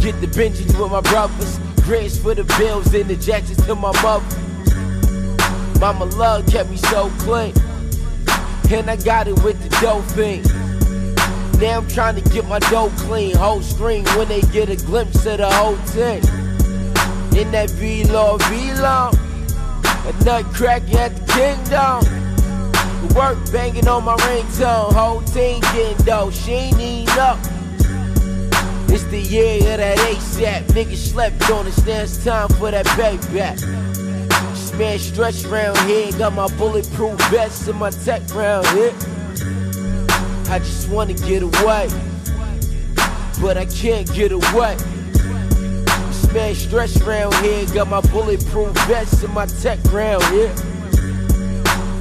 [0.00, 1.58] Get the Benjis with my brothers.
[1.84, 4.53] Grants for the bills and the jackets to my mother.
[5.84, 7.52] Mama love kept me so clean.
[8.72, 10.42] And I got it with the dope thing.
[11.60, 13.36] Now I'm trying to get my dough clean.
[13.36, 16.22] Whole screen when they get a glimpse of the whole thing.
[17.38, 19.10] In that V-Law, V-Law.
[19.12, 23.14] A nutcracker at the kingdom.
[23.14, 24.90] Work banging on my ringtone.
[24.90, 26.30] Whole team getting dough.
[26.30, 27.38] She ain't even up.
[28.88, 30.62] It's the year of that ASAP.
[30.68, 31.76] Niggas slept on us.
[31.84, 33.93] Now it's time for that payback.
[34.78, 36.10] Man stretched around here.
[36.18, 38.92] Got my bulletproof vest and my tech round here.
[40.50, 41.88] I just wanna get away.
[43.40, 44.74] But I can't get away.
[44.76, 47.64] This man stretched around here.
[47.66, 50.52] Got my bulletproof vest and my tech round here.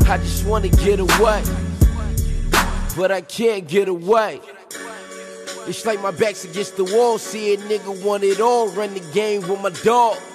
[0.10, 1.44] I just wanna get away.
[2.98, 4.42] But I can't get away.
[5.68, 7.20] It's like my back's against the wall.
[7.20, 8.68] See a nigga want it all.
[8.70, 10.33] Run the game with my dogs.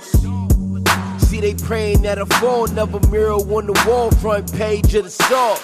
[1.38, 2.66] See they praying that I fall.
[2.66, 4.11] Never mirror on the wall.
[4.11, 5.61] Front page of the stars.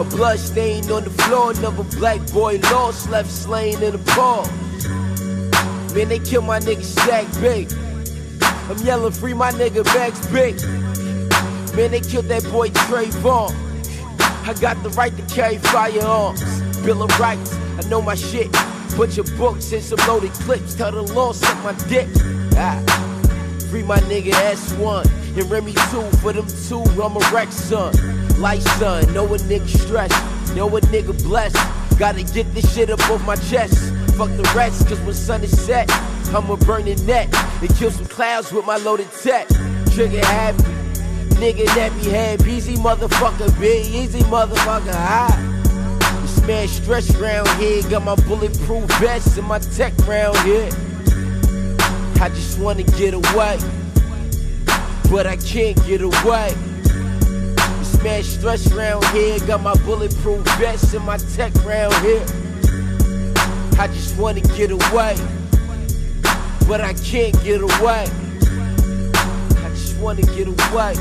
[0.00, 1.50] A blood stain on the floor.
[1.50, 3.10] Another black boy lost.
[3.10, 4.48] Left slain in the pause.
[5.94, 7.70] Man, they kill my nigga Stack Big.
[8.70, 10.56] I'm yelling free my nigga Max Big.
[11.76, 13.52] Man, they killed that boy Trayvon.
[14.48, 16.42] I got the right to carry firearms.
[16.80, 18.50] Bill of Rights, I know my shit.
[18.96, 20.74] Bunch of books and some loaded clips.
[20.74, 22.08] Tell the law suck my dick.
[22.56, 23.07] Ah.
[23.70, 25.04] Free my nigga S1
[25.36, 26.80] and Remy 2 for them two.
[27.02, 27.92] I'm a wreck son.
[28.40, 31.58] Light son, know a nigga stressed, know a nigga blessed.
[31.98, 33.92] Gotta get this shit up off my chest.
[34.16, 35.90] Fuck the rest, cause when sun is set,
[36.34, 37.28] I'ma burn the net
[37.60, 39.46] and kill some clouds with my loaded tech.
[39.92, 40.62] Trigger happy,
[41.36, 46.20] nigga nappy head, easy motherfucker, big easy motherfucker, high.
[46.22, 50.70] This man stretch round here, got my bulletproof vest and my tech round here.
[52.20, 53.58] I just wanna get away,
[55.08, 56.52] but I can't get away.
[57.78, 62.24] This man stretch round here, got my bulletproof vest and my tech round here.
[63.78, 65.14] I just wanna get away,
[66.66, 68.06] but I can't get away.
[69.62, 70.94] I just wanna get away,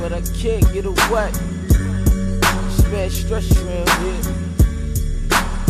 [0.00, 1.30] but I can't get away.
[2.64, 4.22] This man stretch around here,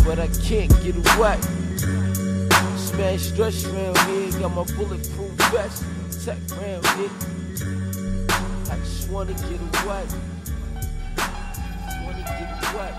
[0.04, 2.17] but I can't get away.
[2.98, 5.84] Man stretch around here, got my bulletproof vest,
[6.24, 7.10] tech round here.
[8.70, 10.04] I just wanna get away.
[12.02, 12.92] Wanna get away.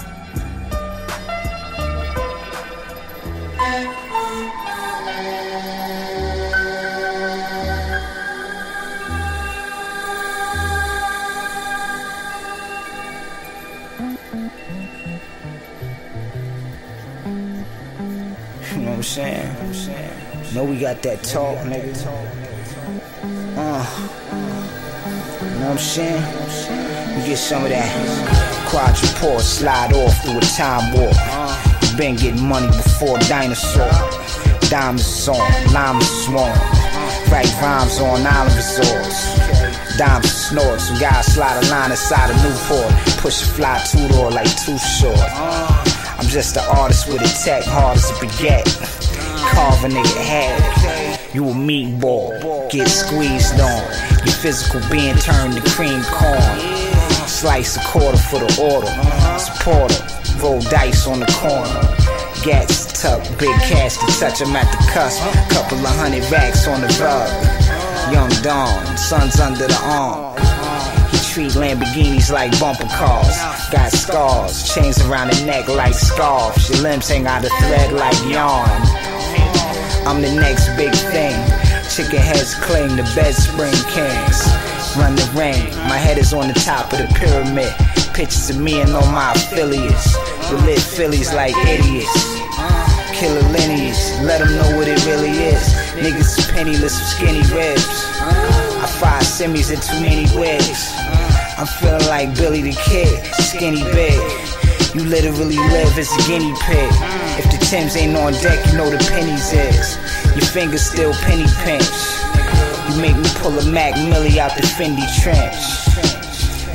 [19.01, 19.48] Saying?
[20.59, 21.95] Know we got that talk, nigga.
[23.55, 23.79] Uh,
[25.39, 26.19] you know what I'm saying?
[27.15, 27.87] We get some of that
[28.67, 31.15] quadruport slide off through a time warp.
[31.15, 33.87] You been getting money before dinosaur.
[34.67, 35.39] Diamonds on,
[35.71, 36.51] llamas swarm.
[37.31, 39.39] Write rhymes on island resorts.
[39.95, 42.91] Dimes snort, some guys slide a line inside a Newport.
[43.23, 45.23] Push a fly two door like too short.
[46.19, 48.98] I'm just an artist with a tech, hard as a baguette.
[49.59, 51.33] Carve a.
[51.33, 53.83] You a meatball, get squeezed on.
[54.23, 56.59] Your physical being turned to cream corn.
[57.27, 58.87] Slice a quarter for the order.
[59.37, 59.99] Supporter,
[60.41, 61.81] roll dice on the corner.
[62.41, 65.21] Gats tuck, big cash to touch 'em at the cusp.
[65.49, 67.29] Couple of hundred racks on the rug.
[68.13, 70.37] Young Dawn, sun's under the arm.
[71.11, 73.37] He treat Lamborghinis like bumper cars.
[73.71, 76.69] Got scars, chains around the neck like scarves.
[76.69, 78.98] Your limbs hang out of thread like yarn.
[80.09, 81.37] I'm the next big thing.
[81.85, 84.41] Chicken heads claim the bed spring kings.
[84.97, 87.69] Run the ring, my head is on the top of the pyramid.
[88.17, 90.17] Pictures of me and all my affiliates.
[90.49, 92.09] We lit Phillies like idiots.
[93.13, 95.61] Killer lineage, let them know what it really is.
[96.01, 97.85] Niggas is penniless with skinny ribs.
[98.81, 100.89] I fire semis in too many wigs.
[101.53, 103.13] I'm feeling like Billy the Kid,
[103.45, 104.17] skinny big.
[104.95, 106.89] You literally live as a guinea pig.
[107.37, 109.95] If Tims ain't on deck, you know the pennies is.
[110.35, 111.85] Your fingers still penny pinch.
[112.89, 115.53] You make me pull a Mac Millie out the Fendi trench.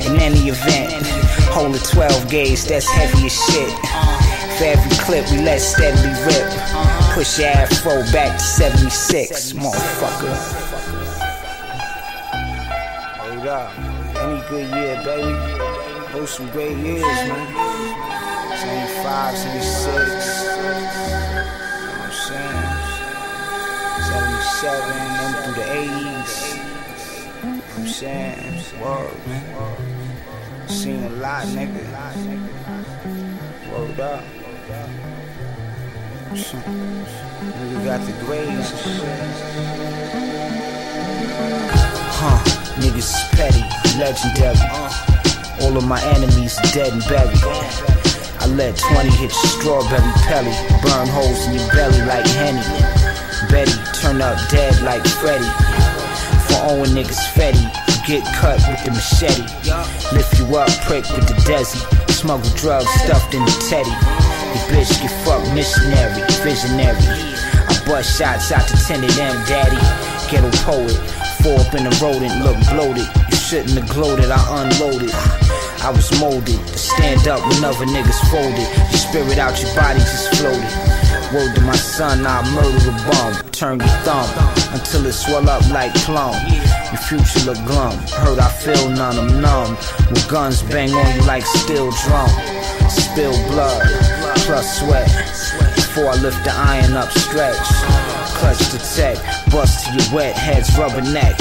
[0.07, 1.05] In any event,
[1.51, 3.75] hold a 12 gauge, that's heavy as shit.
[4.57, 6.47] For every clip we let steadily rip.
[7.11, 10.31] Push your afro back to 76, motherfucker.
[13.19, 13.77] Hold up.
[14.15, 16.13] Any good year, baby.
[16.13, 18.55] Those some great years, man.
[18.55, 20.44] 75, 76.
[20.67, 22.65] I'm saying?
[24.01, 24.81] 77,
[25.15, 26.33] then through the 80s.
[26.55, 28.81] You know what I'm saying?
[28.81, 29.45] Word, man.
[30.67, 31.83] Seen a lot, nigga.
[33.71, 34.23] Word up.
[37.53, 38.71] Nigga got the grades.
[42.17, 42.39] Huh,
[42.81, 43.63] niggas petty,
[43.99, 44.57] legendary.
[45.61, 48.24] All of my enemies dead and buried.
[48.45, 50.53] I let 20 hit your strawberry pelly,
[50.85, 52.61] burn holes in your belly like Henny.
[53.49, 55.49] Betty turn up dead like Freddy.
[56.45, 57.65] For owing niggas Fetty,
[58.05, 59.49] get cut with the machete.
[60.13, 61.81] Lift you up, prick with the desi.
[62.13, 63.89] Smuggle drugs stuffed in the teddy.
[63.89, 67.01] The bitch get fucked missionary, visionary.
[67.01, 69.81] I bust shots out to 10 of them, daddy.
[70.29, 70.93] Ghetto poet,
[71.41, 73.09] four up in the rodent, look bloated.
[73.25, 75.44] You shouldn't have gloated, I unloaded.
[75.85, 78.65] I was molded to stand up when other niggas folded.
[78.89, 80.65] Your spirit out your body just floated.
[81.31, 83.51] Word to my son, I'll murder a bum.
[83.51, 84.25] Turn your thumb
[84.73, 86.33] until it swell up like plum.
[86.89, 87.93] Your future look glum.
[88.17, 89.77] Heard I feel none, I'm numb.
[90.09, 92.33] With guns bang on you like steel drum.
[92.89, 93.85] Spill blood,
[94.41, 95.05] plus sweat.
[95.75, 97.61] Before I lift the iron up, stretch.
[98.41, 99.21] Clutch the tech,
[99.51, 101.37] bust to your wet heads, rubber neck.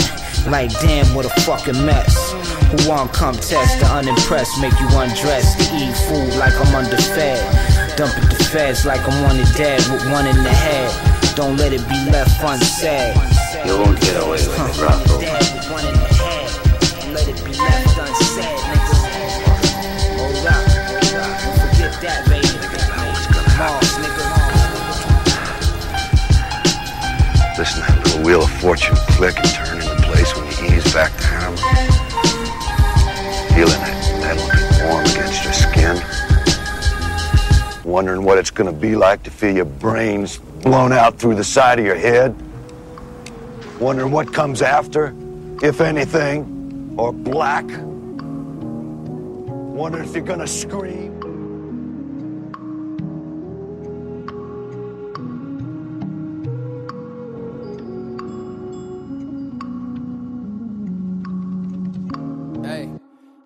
[0.46, 2.43] Like damn, what a fucking mess.
[2.74, 7.38] Who want come test the unimpressed, make you undressed to eat food like I'm underfed.
[7.96, 10.90] Dump it to feds like I'm wanted dead with one in the head.
[11.36, 13.14] Don't let it be left unsaid.
[13.64, 15.22] You won't get away with it, Rocco.
[15.70, 16.50] one in the head.
[17.14, 18.96] Let it be left unsaid, nigga.
[20.18, 20.66] Hold up.
[21.70, 22.58] Forget that, baby.
[23.54, 24.24] Moss, nigga.
[27.56, 31.12] Listen, that little wheel of fortune click and turn into place when you ease back
[31.12, 31.23] the
[33.54, 35.96] Feeling that metal get warm against your skin.
[37.84, 41.78] Wondering what it's gonna be like to feel your brains blown out through the side
[41.78, 42.34] of your head.
[43.78, 45.14] Wondering what comes after,
[45.62, 47.64] if anything, or black.
[49.76, 51.13] Wondering if you're gonna scream.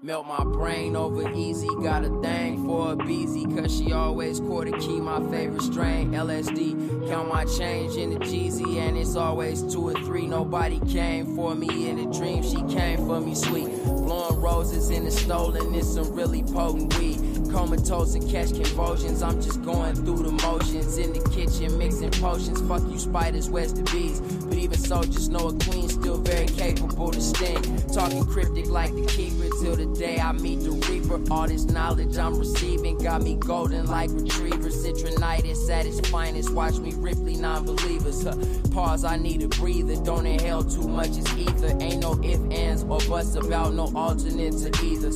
[0.08, 1.68] Melt my brain over easy.
[1.82, 6.12] Got a thing for a beezy, cause she always quarter key, my favorite strain.
[6.12, 10.26] LSD, count my change in the Jeezy, and it's always two or three.
[10.26, 13.68] Nobody came for me in a dream, she came for me sweet.
[13.84, 17.18] Blowing roses in the stolen, it's some really potent weed.
[17.52, 20.96] Comatose and catch convulsions, I'm just going through the motions.
[20.96, 22.62] In the kitchen, mixing potions.
[22.62, 24.22] Fuck you, spiders, where's the bees?
[24.58, 27.62] But even so, just know a queen's still very capable to sting.
[27.92, 31.20] Talking cryptic like the keeper till the day I meet the reaper.
[31.32, 34.70] All this knowledge I'm receiving got me golden like retriever.
[34.70, 36.52] Citronitis at its finest.
[36.52, 38.24] Watch me Ripley, non believers.
[38.24, 38.34] Huh.
[38.72, 39.94] Pause, I need a breather.
[40.02, 41.76] Don't inhale too much, it's ether.
[41.80, 45.12] Ain't no if, ands, or buts about no alternate to either.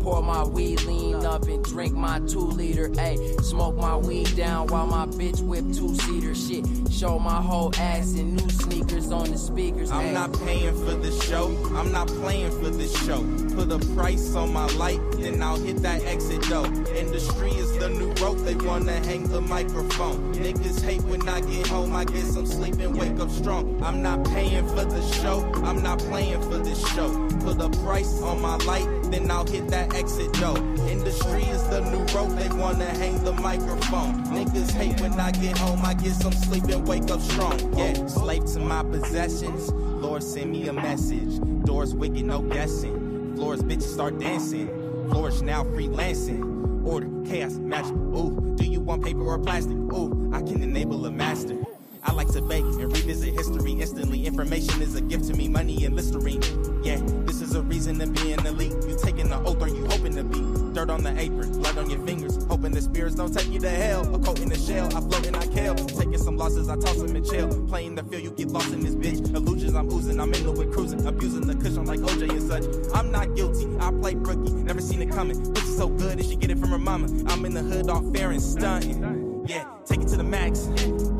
[0.00, 2.88] Pour my weed, lean up and drink my two liter.
[2.88, 6.34] Ayy, smoke my weed down while my bitch whip two seater.
[6.34, 9.90] Shit, show my whole ass in new sneakers on the speakers.
[9.90, 10.12] I'm ayy.
[10.12, 11.46] not paying for this show.
[11.74, 13.24] I'm not playing for this show.
[13.54, 16.66] Put a price on my light, then I'll hit that exit door.
[16.94, 18.38] Industry is the new rope.
[18.38, 20.34] They wanna hang the microphone.
[20.34, 21.94] Niggas hate when I get home.
[21.94, 23.82] I get some sleep and wake up strong.
[23.82, 25.40] I'm not paying for the show.
[25.64, 27.10] I'm not playing for this show.
[27.40, 30.56] Put a price on my light, then I'll hit that exit door.
[30.88, 32.30] Industry is the new rope.
[32.38, 34.24] They wanna hang the microphone.
[34.26, 35.84] Niggas hate when I get home.
[35.84, 37.58] I get some sleep and wake up strong.
[37.76, 39.72] Yeah, slave to my possessions.
[39.72, 41.40] Lord, send me a message.
[41.64, 43.34] Doors wicked, no guessing.
[43.36, 44.68] Floors, bitches start dancing.
[45.10, 46.84] Flourish now, freelancing.
[46.84, 47.92] Order, chaos, magic.
[47.92, 49.76] Ooh, do you want paper or plastic?
[49.76, 51.57] Ooh, I can enable a master.
[52.02, 54.26] I like to bake and revisit history instantly.
[54.26, 56.42] Information is a gift to me, money and Listerine.
[56.82, 58.72] Yeah, this is a reason to be an elite.
[58.86, 60.38] You taking the oath or you hoping to be?
[60.74, 62.44] Dirt on the apron, blood on your fingers.
[62.44, 64.14] Hoping the spirits don't take you to hell.
[64.14, 65.74] A coat in the shell, I float and I kill.
[65.74, 67.48] Taking some losses, I toss them in chill.
[67.66, 69.34] Playing the field, you get lost in this bitch.
[69.34, 71.06] Illusions, I'm oozing, I'm in the with cruising.
[71.06, 72.94] Abusing the cushion like OJ and such.
[72.94, 74.52] I'm not guilty, I play rookie.
[74.52, 75.52] Never seen it coming.
[75.52, 77.06] Pussy so good, and she get it from her mama.
[77.26, 79.27] I'm in the hood off fair and stunting.
[79.48, 80.68] Yeah, take it to the max.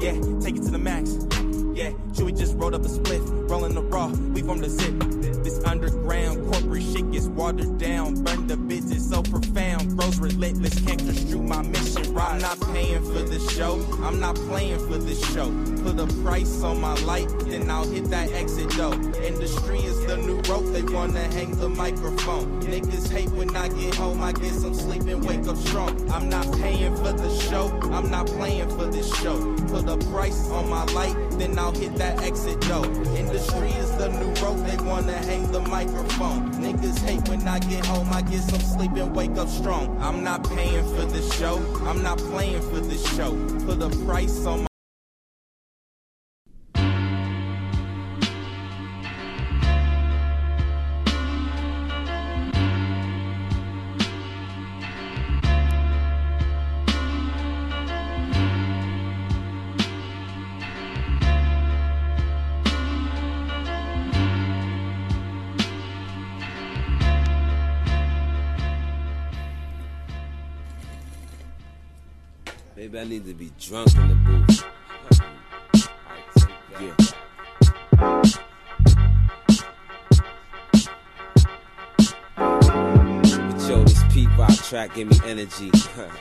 [0.03, 1.15] Yeah, take it to the max.
[1.79, 4.09] Yeah, Chewy just rolled up a split, rolling the raw.
[4.09, 4.99] We from the zip.
[5.45, 8.25] This underground corporate shit gets watered down.
[8.25, 9.97] Burn the bitches so profound.
[9.97, 12.13] Grows relentless, can't construe my mission.
[12.13, 12.33] Right?
[12.33, 13.81] I'm not paying for this show.
[14.03, 15.51] I'm not playing for this show.
[15.85, 18.95] Put a price on my light, then I'll hit that exit door.
[19.23, 20.67] Industry is the new rope.
[20.73, 22.61] They wanna hang the microphone.
[22.63, 24.21] Niggas hate when I get home.
[24.21, 26.11] I get some sleep and wake up strong.
[26.11, 27.69] I'm not paying for the show.
[27.93, 29.39] I'm not playing for this show.
[29.69, 32.85] Put a price on my light, then I'll hit that exit door.
[33.17, 34.59] Industry is the new rope.
[34.67, 36.53] They wanna hang the microphone.
[36.55, 38.09] Niggas hate when I get home.
[38.13, 39.97] I get some sleep and wake up strong.
[40.01, 41.57] I'm not paying for this show.
[41.87, 43.33] I'm not playing for this show.
[43.67, 44.68] Put a price on my
[73.09, 74.65] need to be drunk in the booth.
[76.79, 76.95] Yeah.
[82.37, 85.71] But yo, this Pete Rock track give me energy.
[85.97, 86.13] yeah,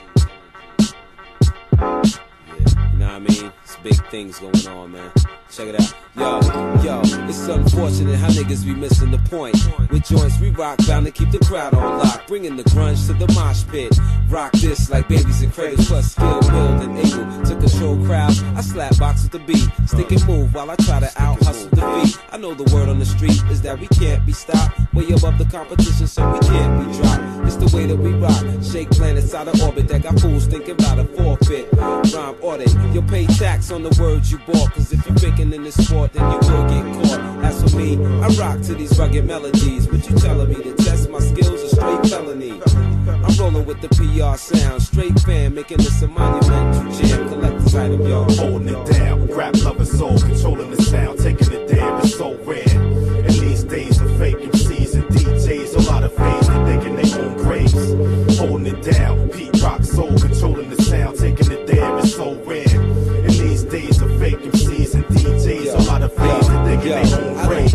[1.78, 3.52] you know what I mean?
[3.62, 5.12] It's big things going on, man.
[5.50, 5.94] Check it out.
[6.18, 6.40] Yo,
[6.82, 9.56] yo, it's unfortunate how niggas be missing the point.
[9.90, 12.26] With joints we rock, bound to keep the crowd on lock.
[12.26, 13.96] Bringing the grunge to the mosh pit.
[14.28, 18.42] Rock this like babies and cradles, plus skill, willed, and able to control crowds.
[18.56, 21.70] I slap box with the beat, stick and move while I try to out hustle
[21.70, 22.18] the beat.
[22.32, 24.78] I know the word on the street is that we can't be stopped.
[24.92, 27.46] Way above the competition, so we can't be dropped.
[27.46, 28.44] It's the way that we rock.
[28.62, 31.68] Shake planets out of orbit that got fools thinking about a forfeit.
[31.72, 32.74] Rhyme audit.
[32.92, 34.72] You'll pay tax on the words you bought.
[34.72, 37.44] Cause if you're faking in this sport, then you will get caught.
[37.44, 39.86] As for me, I rock to these rugged melodies.
[39.88, 41.62] What you telling me to test my skills?
[41.62, 42.60] A straight felony.
[43.06, 44.82] I'm rolling with the PR sound.
[44.82, 47.28] Straight fan, making this a monumental jam.
[47.28, 48.30] Collector's item, y'all.
[48.34, 52.77] Holding it down, rap lover soul, controlling the sound, taking it down, it's so rare.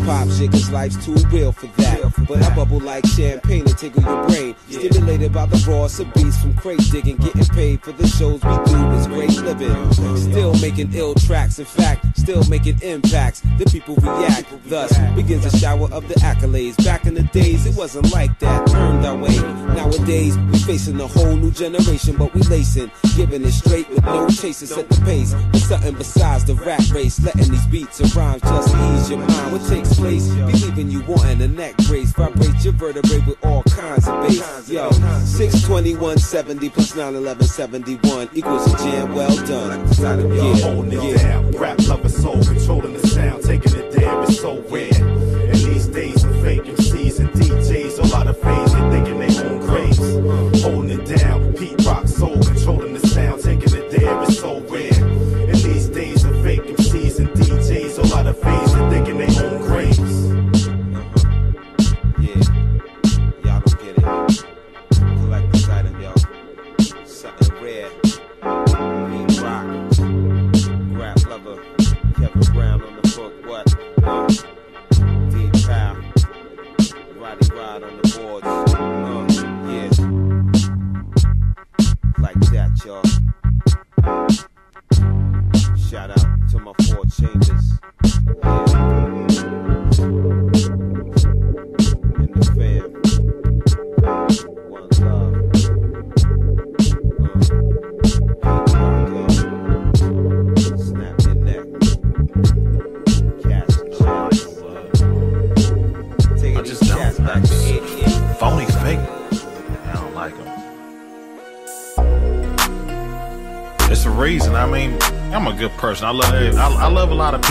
[0.05, 2.13] Pop shit cause life's too real for that.
[2.27, 4.55] But I bubble like champagne and tickle your brain.
[4.69, 7.17] Stimulated by the raws of beats from crate digging.
[7.17, 9.93] Getting paid for the shows we do is great living.
[10.17, 11.59] Still making ill tracks.
[11.59, 13.41] In fact, still making impacts.
[13.57, 14.47] The people react.
[14.65, 16.83] Thus begins a shower of the accolades.
[16.83, 18.67] Back in the days, it wasn't like that.
[18.67, 19.35] Turned our way.
[19.75, 22.91] Nowadays, we facing a whole new generation, but we lacing.
[23.15, 24.67] Giving it straight with no chaser.
[24.67, 27.21] Set the pace for something besides the rap race.
[27.23, 29.51] Letting these beats and rhymes just ease your mind.
[29.51, 30.27] What takes place?
[30.27, 32.11] Believing you wanting a neck brace.
[32.11, 34.69] Vibrate your vertebrae with all kinds of bass.
[34.69, 39.79] Yo, 62170 plus 91171 equals a jam well done.
[39.99, 41.51] Yeah, holding it down.
[41.51, 44.23] Rap lover soul, controlling the sound, taking it down.
[44.23, 45.22] It's so rare.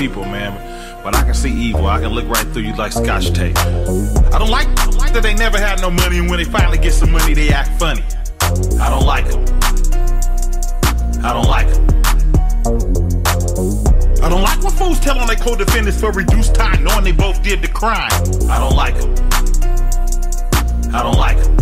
[0.08, 0.52] People, man.
[1.04, 1.86] But I can see evil.
[1.86, 3.56] I can look right through you like scotch tape.
[3.56, 4.66] I don't like,
[5.12, 7.70] that they never had no money, and when they finally get some money, they act
[7.78, 8.02] funny.
[8.80, 9.44] I don't like them.
[11.22, 11.84] I don't like them.
[14.24, 17.40] I don't like when fools tell on their co-defendants for reduced time, knowing they both
[17.44, 18.10] did the crime.
[18.50, 19.14] I don't like them.
[20.92, 21.54] I don't like them.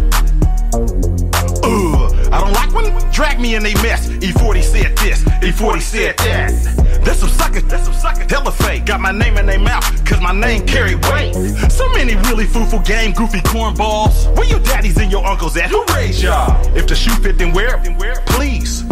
[1.63, 2.33] Ugh.
[2.33, 4.09] I don't like when drag me in they mess.
[4.09, 6.80] E40 said this, E40 said that.
[7.05, 8.31] That's some suckers, that's some suckers.
[8.31, 8.87] Hella fake.
[8.87, 11.35] Got my name in their mouth, cause my name carry weight.
[11.71, 14.35] So many really fooful game, goofy cornballs.
[14.37, 15.71] Where your daddies and your uncles at?
[15.71, 16.57] Who raised y'all?
[16.77, 17.85] If the shoe fit, then wear it.
[17.85, 18.27] then wear it.
[18.27, 18.83] Please.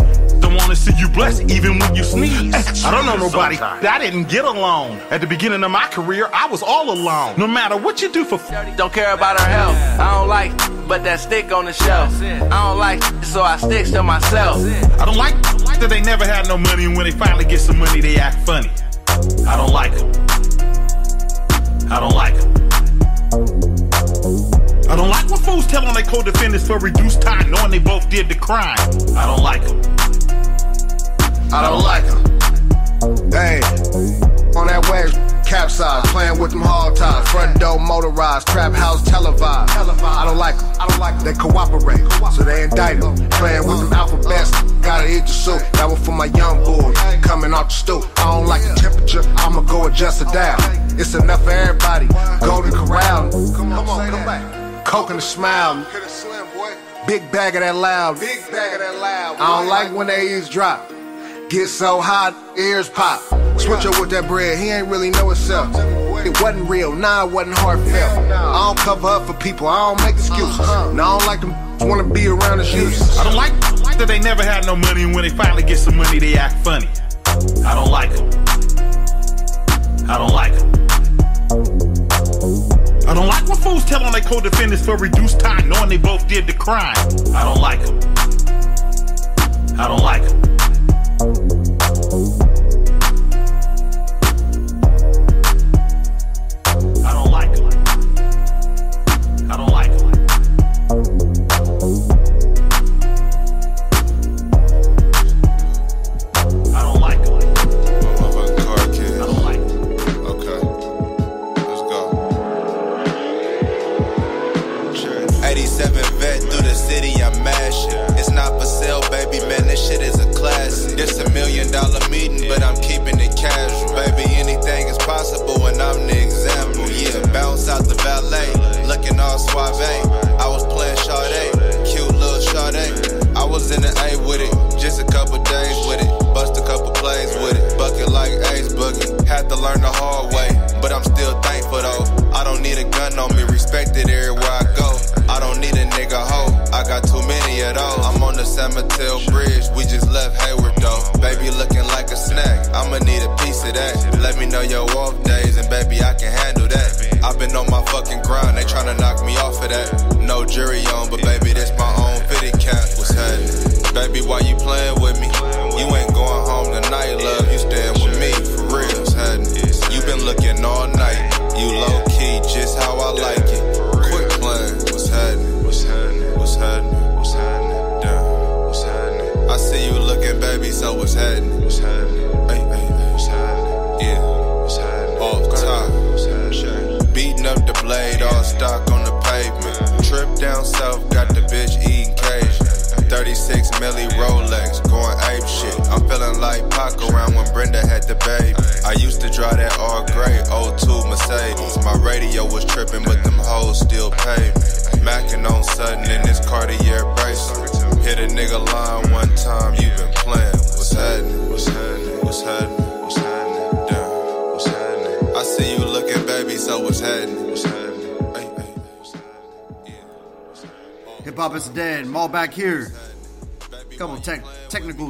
[0.40, 2.84] Don't wanna see you blessed even when you sneeze.
[2.84, 4.98] I don't know nobody that I didn't get along.
[5.10, 7.34] At the beginning of my career, I was all alone.
[7.36, 8.38] No matter what you do for
[8.76, 9.76] Don't care about her health.
[10.00, 10.56] I don't like,
[10.88, 12.22] but that stick on the shelf.
[12.22, 14.56] I don't like, so I sticks to myself.
[14.98, 15.34] I don't like
[15.80, 18.38] that they never had no money, and when they finally get some money, they act
[18.46, 18.70] funny.
[19.46, 20.10] I don't like them.
[21.90, 22.52] I don't like them.
[24.88, 28.08] I don't like when fools tell on their co-defendants for reduced time, knowing they both
[28.08, 28.78] did the crime.
[29.16, 29.80] I don't like them.
[31.52, 32.24] I don't like them.
[33.30, 33.60] Hey,
[34.56, 35.12] on that wave,
[35.48, 39.70] capsize, playing with them hog ties, front door motorized, trap house televised.
[39.72, 40.70] I don't like them.
[40.78, 41.24] I don't like them.
[41.24, 43.16] They cooperate, so they indict them.
[43.30, 44.50] Playing with them alphabets,
[44.82, 45.62] gotta eat the soup.
[45.72, 46.92] That one for my young boy,
[47.22, 48.04] coming off the stoop.
[48.18, 50.60] I don't like the temperature, I'ma go adjust it down.
[51.00, 52.08] It's enough for everybody.
[52.44, 54.84] Golden Corral, come on, come back.
[54.84, 55.86] Coke and a smile.
[57.06, 58.20] Big bag of that loud.
[58.20, 59.36] Big bag of that loud.
[59.40, 60.90] I don't like when they eavesdrop.
[61.48, 63.22] Get so hot, ears pop.
[63.58, 65.74] Switch up with that bread, he ain't really know himself.
[66.24, 68.32] It wasn't real, nah, it wasn't heartfelt.
[68.32, 70.58] I don't cover up for people, I don't make excuses.
[70.58, 73.18] Now I don't like them wanna be around us useless.
[73.18, 73.52] I don't like
[73.98, 76.56] that they never had no money, and when they finally get some money, they act
[76.64, 76.88] funny.
[77.26, 78.28] I don't like them.
[80.08, 80.72] I don't like them.
[83.08, 86.28] I don't like when fools tell on their co-defendants for reduced time, knowing they both
[86.28, 86.96] did the crime.
[87.34, 87.98] I don't like them.
[89.78, 90.57] I don't like them.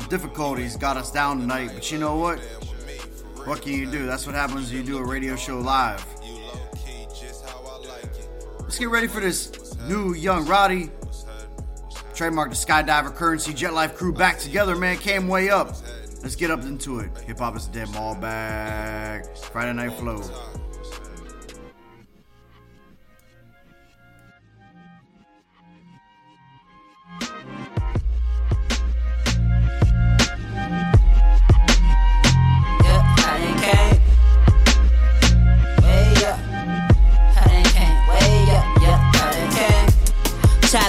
[0.09, 2.39] Difficulties got us down tonight, but you know what?
[3.45, 4.07] What can you do?
[4.07, 6.05] That's what happens when you do a radio show live.
[8.61, 10.91] Let's get ready for this new Young Roddy.
[12.15, 14.97] Trademark the Skydiver Currency Jet Life crew back together, man.
[14.97, 15.77] Came way up.
[16.23, 17.17] Let's get up into it.
[17.27, 17.89] Hip hop is dead.
[17.89, 19.39] Malbec.
[19.51, 20.23] Friday Night Flow.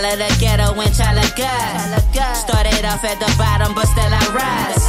[0.10, 2.34] Of the ghetto of God.
[2.34, 4.82] Started off at the bottom, but still I rise.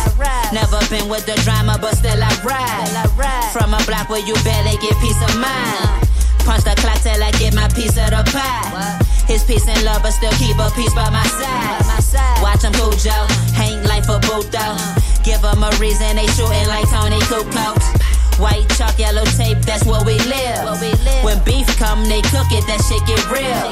[0.49, 3.53] Never been with the drama, but still I ride.
[3.53, 6.09] From a block where you barely get peace of mind.
[6.49, 8.97] Punch the clock till I get my piece of the pie.
[9.29, 11.85] His peace and love, but still keep a piece by my side.
[12.41, 13.13] Watch him Cujo,
[13.53, 14.73] hang like for Buto.
[15.21, 18.00] Give him a reason, they shooting like Toni Kukoc.
[18.41, 20.65] White chalk, yellow tape, that's what we live.
[21.23, 23.69] When beef come, they cook it, that shit get real.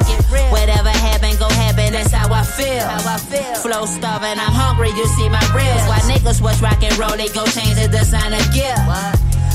[0.52, 2.84] Whatever happen, go happen, that's how I feel.
[3.64, 5.88] Flow starving, I'm hungry, you see my ribs.
[5.88, 8.76] Why niggas was rock and roll, they go change the design of gear.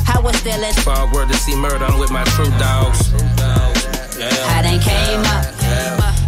[0.09, 3.14] I was still in Fog word to see murder, I'm with my true dogs.
[4.18, 4.34] Yeah.
[4.49, 5.45] I done came up.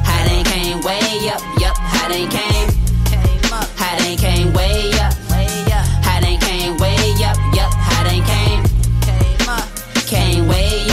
[0.06, 1.42] I done came way up.
[1.58, 2.70] Yup, I done came.
[3.82, 5.25] I done came way up.
[10.48, 10.85] Came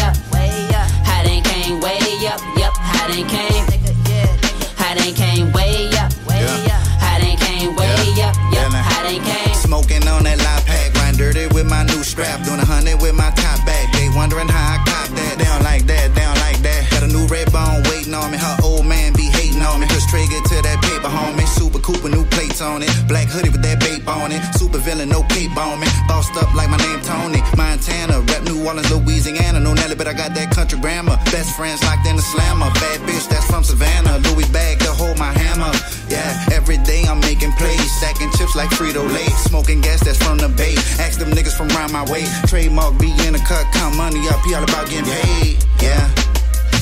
[22.62, 22.90] on it.
[23.08, 24.40] Black hoodie with that babe on it.
[24.54, 25.86] Super villain, no cape on me.
[26.06, 27.42] Bossed up like my name Tony.
[27.58, 29.60] Montana, rap New Orleans, Louisiana.
[29.60, 31.18] No Nelly, but I got that country grammar.
[31.34, 32.70] Best friends locked in the slammer.
[32.78, 34.18] Bad bitch that's from Savannah.
[34.30, 35.74] Louis bag to hold my hammer.
[36.08, 37.90] Yeah, every day I'm making plays.
[37.98, 39.28] Stacking chips like Frito Lay.
[39.50, 40.74] Smoking gas that's from the bay.
[41.02, 42.24] Ask them niggas from round my way.
[42.46, 44.40] Trademark be in the cut, count money up.
[44.46, 45.58] He all about getting paid.
[45.82, 46.08] Yeah.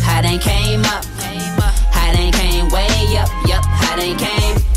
[0.05, 1.05] I done came up.
[1.93, 3.31] I done came way up.
[3.49, 4.70] Yup, I done came.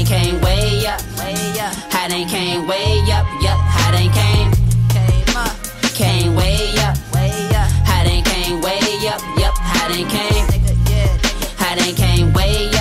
[0.00, 0.98] Done came way up.
[1.92, 3.26] I done came way up.
[3.42, 4.50] Yup, I done came.
[5.92, 6.96] Came way up.
[7.12, 9.20] Way up, I done came way up.
[9.36, 10.46] Yup, I done came.
[11.58, 12.79] I done came way up.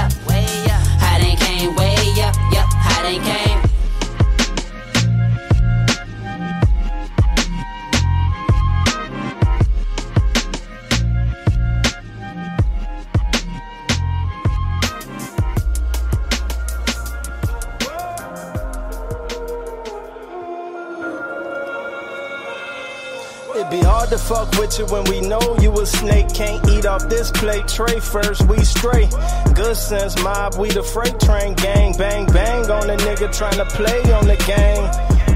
[24.09, 26.33] To fuck with you when we know you a snake.
[26.33, 27.67] Can't eat off this plate.
[27.67, 29.09] Tray first, we straight.
[29.53, 31.95] Good sense mob, we the freight train gang.
[31.95, 34.85] Bang bang on a nigga trying to play on the game.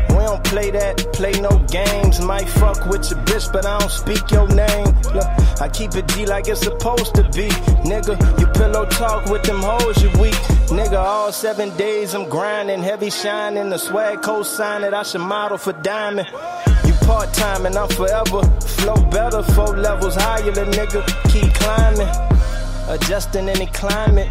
[0.10, 2.20] We don't play that, play no games.
[2.22, 4.88] Might fuck with your bitch, but I don't speak your name.
[5.14, 5.28] Look,
[5.62, 7.50] I keep it G like it's supposed to be.
[7.86, 10.40] Nigga, you pillow talk with them hoes, you weak.
[10.70, 13.70] Nigga, all seven days I'm grinding, heavy shining.
[13.70, 16.28] The swag co-sign it, I should model for diamond.
[17.06, 18.42] Part time and I'm forever.
[18.62, 21.06] Flow better, four levels higher, the nigga.
[21.32, 22.10] Keep climbing,
[22.90, 24.30] adjusting any climate.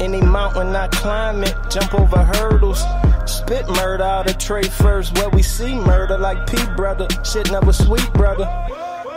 [0.00, 2.82] Any mountain I climb it, jump over hurdles.
[3.24, 7.06] Spit murder out of tray first, where we see murder like P brother.
[7.24, 8.46] Shit never sweet, brother.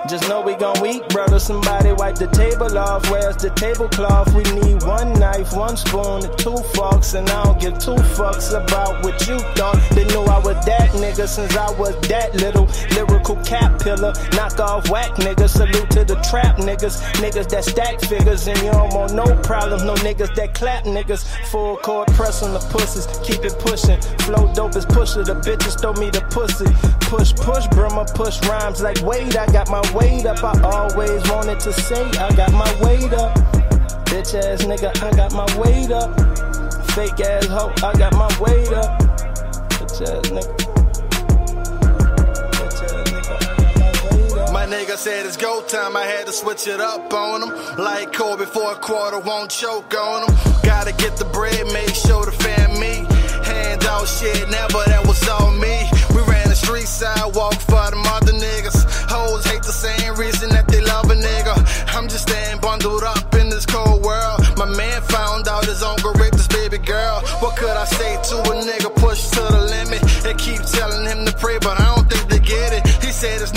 [0.07, 1.39] Just know we gon' eat, brother.
[1.39, 3.09] Somebody wipe the table off.
[3.09, 4.33] Where's the tablecloth?
[4.35, 7.15] We need one knife, one spoon, two forks.
[7.15, 9.81] And I don't give two fucks about what you thought.
[9.91, 12.67] They knew I was that nigga since I was that little.
[12.93, 15.49] Lyrical cap pillar, knock off whack niggas.
[15.49, 17.01] Salute to the trap niggas.
[17.15, 19.83] Niggas that stack figures, and you don't want no problems.
[19.83, 21.25] No niggas that clap niggas.
[21.47, 23.99] Full court press on the pussies, keep it pushing.
[24.19, 26.69] Flow dope as pusher, the bitches throw me the pussy.
[27.09, 29.35] Push, push, Brahma, push rhymes like Wade.
[29.35, 30.43] I got my weight up.
[30.43, 33.33] I always wanted to say I got my weight up.
[34.05, 36.11] Bitch ass nigga, I got my weight up.
[36.91, 38.99] Fake ass hoe, I got my weight up.
[39.79, 40.65] Bitch ass nigga.
[44.51, 47.51] My nigga said it's go time, I had to switch it up on him.
[47.77, 50.35] Like Kobe before a quarter, won't choke on him.
[50.63, 53.05] Gotta get the bread, make sure the fam me.
[53.43, 55.89] Hand out shit, never that was all me.
[56.15, 58.94] We ran the street sidewalk for them other niggas.
[59.09, 61.55] Hoes hate the same reason that they love a nigga.
[61.95, 64.41] I'm just staying bundled up in this cold world.
[64.57, 67.21] My man found out his uncle raped his baby girl.
[67.39, 70.01] What could I say to a nigga push to the limit?
[70.23, 72.83] They keep telling him to pray, but I don't think they get it.
[73.03, 73.53] He said this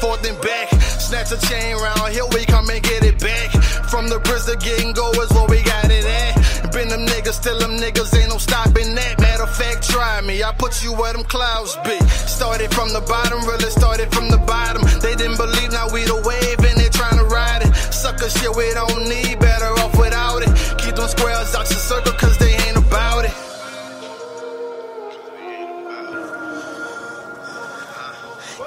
[0.00, 0.68] forth and back.
[0.98, 3.50] Snatch a chain round, here we come and get it back.
[3.92, 6.72] From the prison getting go is where we got it at.
[6.72, 9.20] Been them niggas, still them niggas, ain't no stopping that.
[9.20, 11.98] Matter of fact, try me, I put you where them clouds be.
[12.26, 14.82] Started from the bottom, really started from the bottom.
[15.00, 17.74] They didn't believe, now we the wave and they trying to ride it.
[17.92, 20.50] Sucker shit we don't need, better off without it.
[20.78, 22.39] Keep them squares out your circle, cause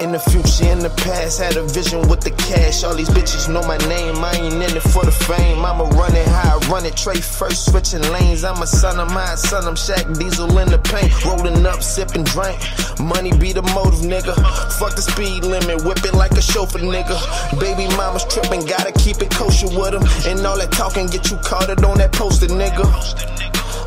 [0.00, 2.82] In the future, in the past, had a vision with the cash.
[2.82, 5.64] All these bitches know my name, I ain't in it for the fame.
[5.64, 8.44] I'ma run it I run it, trade first, switching lanes.
[8.44, 11.12] I'm a son of mine, son, I'm Shaq Diesel in the paint.
[11.24, 12.58] Rolling up, sipping drink.
[12.98, 14.34] Money be the motive, nigga.
[14.78, 17.16] Fuck the speed limit, whip it like a chauffeur, nigga.
[17.60, 20.02] Baby mama's tripping, gotta keep it kosher with 'em.
[20.26, 22.84] And all that talking get you caught it on that poster, nigga.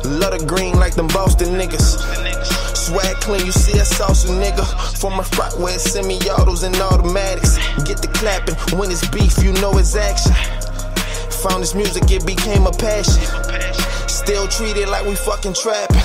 [0.04, 2.67] Love the green like them Boston niggas.
[2.88, 4.64] Swag clean, you see a saucer nigga.
[4.98, 7.58] From a frock it's semi-autos and automatics.
[7.84, 10.32] Get the clapping, when it's beef, you know it's action.
[11.44, 13.20] Found this music, it became a passion.
[14.08, 16.00] Still treated like we fucking trapping.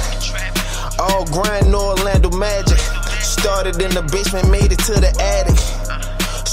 [0.99, 2.79] All grind, no Orlando magic.
[3.23, 5.55] Started in the basement, made it to the attic.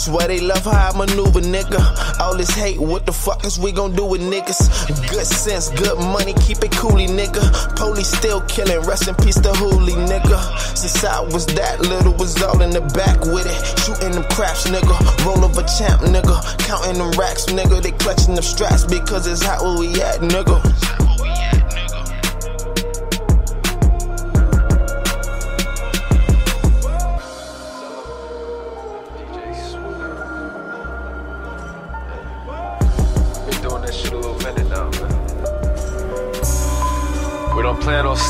[0.01, 1.79] Swear they love how I maneuver, nigga.
[2.21, 4.89] All this hate, what the fuck is we gon' do with niggas?
[5.11, 7.77] Good sense, good money, keep it coolie, nigga.
[7.77, 10.41] Police still killing, rest in peace to Hooli, nigga.
[10.75, 13.61] Since I was that little, was all in the back with it.
[13.85, 14.97] Shooting them craps, nigga.
[15.27, 16.59] Roll of a champ, nigga.
[16.61, 17.83] Counting them racks, nigga.
[17.83, 21.00] They clutching them straps because it's hot where we at, nigga.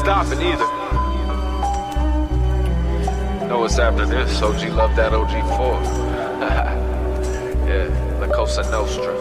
[0.01, 0.65] Stopping either.
[3.49, 4.41] Know what's after this?
[4.41, 5.85] OG love that OG4.
[7.69, 9.13] yeah, La Cosa Nostra.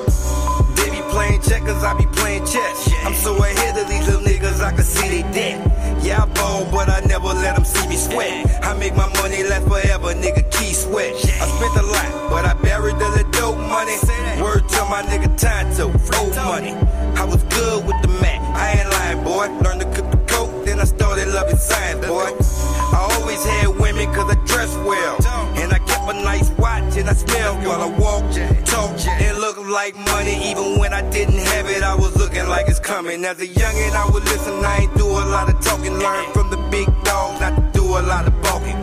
[0.78, 2.94] They be playing checkers, I be playing chess.
[3.04, 5.60] I'm so ahead of these little niggas, I can see they dead.
[6.02, 8.64] Yeah, I ball, but I never let them see me sweat.
[8.64, 11.14] I make my money last forever, nigga, key sweat.
[11.44, 13.98] I spent a lot, but I buried the dope money.
[14.42, 16.72] Word to my nigga Tonto, old money.
[17.20, 19.48] I was good with the Mac, I ain't lying, boy.
[19.62, 20.19] Learned to cook the
[20.82, 22.32] I started loving science, boy.
[22.96, 25.18] I always had women cause I dress well.
[25.60, 28.24] And I kept a nice watch and I smell while I walk,
[28.66, 30.40] talk, and looked like money.
[30.50, 33.26] Even when I didn't have it, I was looking like it's coming.
[33.26, 35.94] As a youngin', I would listen, I ain't do a lot of talking.
[36.00, 38.78] Learn from the big dogs, not to do a lot of balking.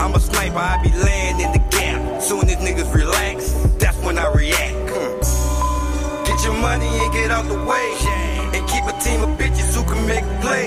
[0.00, 2.22] I'm a sniper, I be laying in the gap.
[2.22, 4.76] Soon as niggas relax, that's when I react.
[4.88, 6.24] Hmm.
[6.24, 8.27] Get your money and get out the way.
[8.58, 10.66] And keep a team of bitches who can make a play.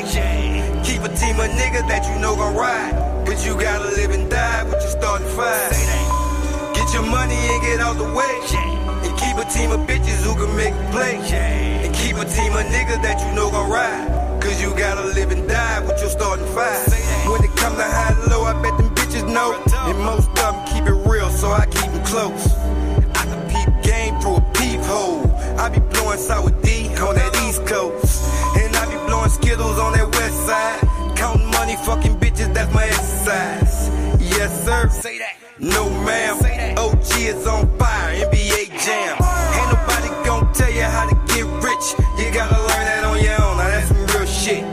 [0.88, 2.96] Keep a team of niggas that you know gon' ride.
[3.26, 5.76] But you gotta live and die with your starting five.
[6.72, 8.32] Get your money and get out the way.
[9.04, 11.20] And keep a team of bitches who can make a play.
[11.84, 14.40] And keep a team of niggas that you know gon' ride.
[14.42, 16.88] Cause you gotta live and die with your starting five.
[17.28, 19.52] When it comes to high and low, I bet them bitches know.
[19.68, 22.56] And most of them keep it real, so I keep them close.
[23.20, 25.28] I can peep game through a peephole.
[25.60, 26.81] I be blowing sour D
[27.72, 28.22] Coast.
[28.60, 31.16] And I be blowing Skittles on that west side.
[31.16, 33.88] Counting money, fucking bitches, that's my exercise.
[34.20, 34.90] Yes, sir.
[34.90, 35.38] Say that.
[35.58, 36.38] No, ma'am.
[36.42, 36.78] Say that.
[36.78, 39.16] OG is on fire, NBA Jam.
[39.56, 41.86] Ain't nobody gonna tell you how to get rich.
[42.20, 43.56] You gotta learn that on your own.
[43.56, 44.64] Now, that's some real shit.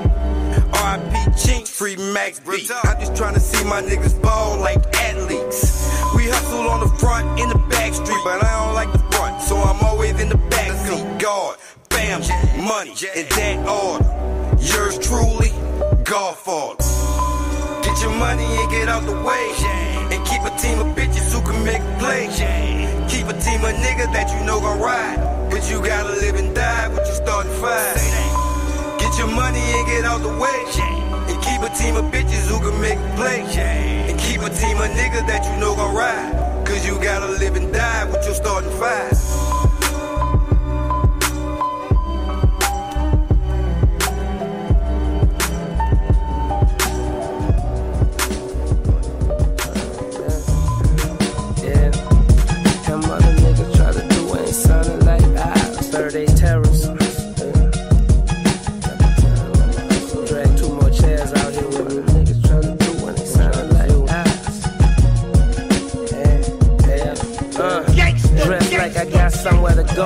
[0.83, 1.03] RIP
[1.39, 2.67] Chink, free Max B.
[2.83, 5.87] I'm just trying to see my niggas ball like athletes.
[6.17, 9.41] We hustle on the front, in the back street, but I don't like the front,
[9.41, 11.07] so I'm always in the back seat.
[11.21, 11.58] god
[12.23, 14.05] family, money, in that order.
[14.61, 15.51] Yours truly,
[16.05, 16.83] Godfather.
[17.83, 19.55] Get your money and get out the way.
[20.11, 22.27] And keep a team of bitches who can make a play.
[23.09, 25.51] Keep a team of niggas that you know gon' ride.
[25.51, 27.97] But you gotta live and die with your starting five.
[28.99, 30.59] Get your money and get out the way.
[31.29, 33.41] And keep a team of bitches who can make a play.
[34.09, 36.67] And keep a team of niggas that you know gon' ride.
[36.67, 39.58] Cause you gotta live and die with your starting five.
[55.99, 56.13] Us.
[56.13, 56.87] Third day terrorists.
[60.29, 62.03] Drag two more chairs out here with me.
[62.13, 64.67] Niggas try to do ain't sounding like us.
[67.59, 67.83] Uh,
[68.45, 70.05] dress like I got somewhere to go.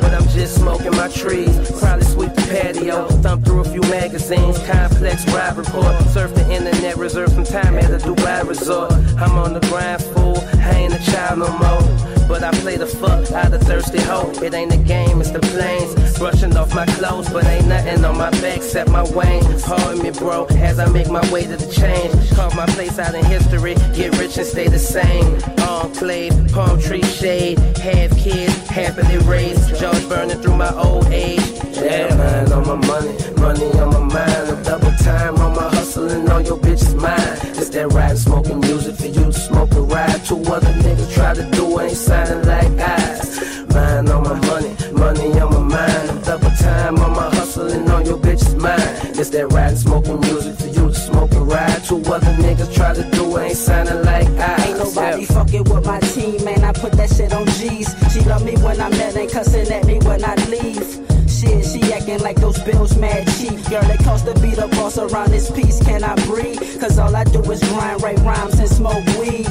[0.00, 1.56] But I'm just smoking my trees.
[1.80, 3.08] Probably sweep the patio.
[3.22, 4.58] Thumb through a few magazines.
[4.66, 6.00] Complex ride report.
[6.08, 6.96] Surf the internet.
[6.96, 8.92] Reserve some time at the Dubai resort.
[9.18, 10.38] I'm on the grind, fool.
[10.60, 12.19] I ain't a child no more.
[12.30, 14.30] But I play the fuck out of thirsty hoe.
[14.40, 16.16] It ain't a game, it's the planes.
[16.16, 19.42] Brushing off my clothes, but ain't nothing on my back except my wang.
[19.62, 22.30] Pardon me, bro, as I make my way to the change.
[22.30, 25.42] Carve my place out in history, get rich and stay the same.
[25.68, 29.76] Enclave, palm tree shade, have kids, happily raised.
[29.80, 31.59] Jaws burning through my old age.
[31.82, 34.48] Yeah, man, on my money, money on my mind.
[34.50, 37.16] I'm double time on my hustling, all your bitches mine.
[37.56, 40.22] It's that ride smoking music for you to smoke and ride.
[40.26, 43.64] Two other niggas try to do ain't sounding like eyes.
[43.72, 46.10] Mine on my money, money on my mind.
[46.10, 49.16] I'm double time on my hustling, all your bitches mine.
[49.18, 51.82] It's that ride smoking music for you to smoke and ride.
[51.84, 54.66] Two other niggas try to do ain't sounding like eyes.
[54.66, 56.62] Ain't nobody fucking with my team, man.
[56.62, 57.88] I put that shit on G's.
[58.12, 61.19] She love me when I'm mad and cussing at me when I leave.
[61.40, 63.56] Shit, she acting like those bills mad cheap.
[63.70, 65.82] Girl, it cost to be the boss around this piece.
[65.82, 66.60] Can I breathe?
[66.78, 69.48] Cause all I do is grind, write rhymes, and smoke weed.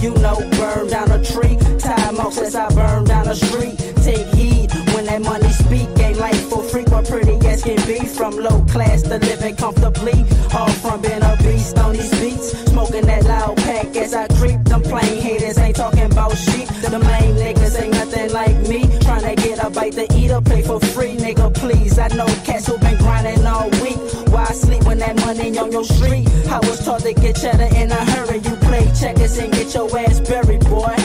[0.00, 1.56] You know, burn down a tree.
[1.78, 3.78] Time off since I burned down a street.
[4.04, 5.88] Take heed when that money speak.
[6.00, 8.04] Ain't life for free, but pretty as can be.
[8.06, 10.26] From low class to living comfortably.
[10.52, 12.50] All from being a beast on these beats.
[12.70, 14.62] Smoking that loud pack as I creep.
[14.64, 16.68] Them plain haters ain't talking about sheep.
[16.90, 17.19] The main
[21.60, 21.98] please.
[21.98, 24.00] I know cats who been grinding all week.
[24.32, 26.26] Why sleep when that money on your street?
[26.48, 28.38] I was taught to get cheddar in a hurry.
[28.38, 30.99] You play checkers and get your ass buried, boy.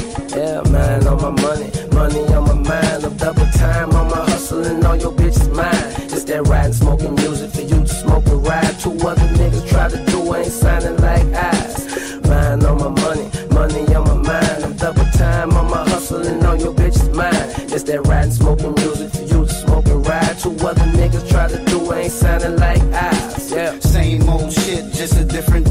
[21.65, 23.51] Do ain't sounding like eyes.
[23.51, 23.79] Yeah.
[23.79, 25.64] Same old shit, just a different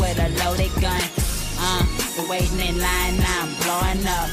[0.00, 1.00] with a loaded gun.
[1.58, 1.84] Uh,
[2.16, 4.30] been waiting in line, now I'm blowing up.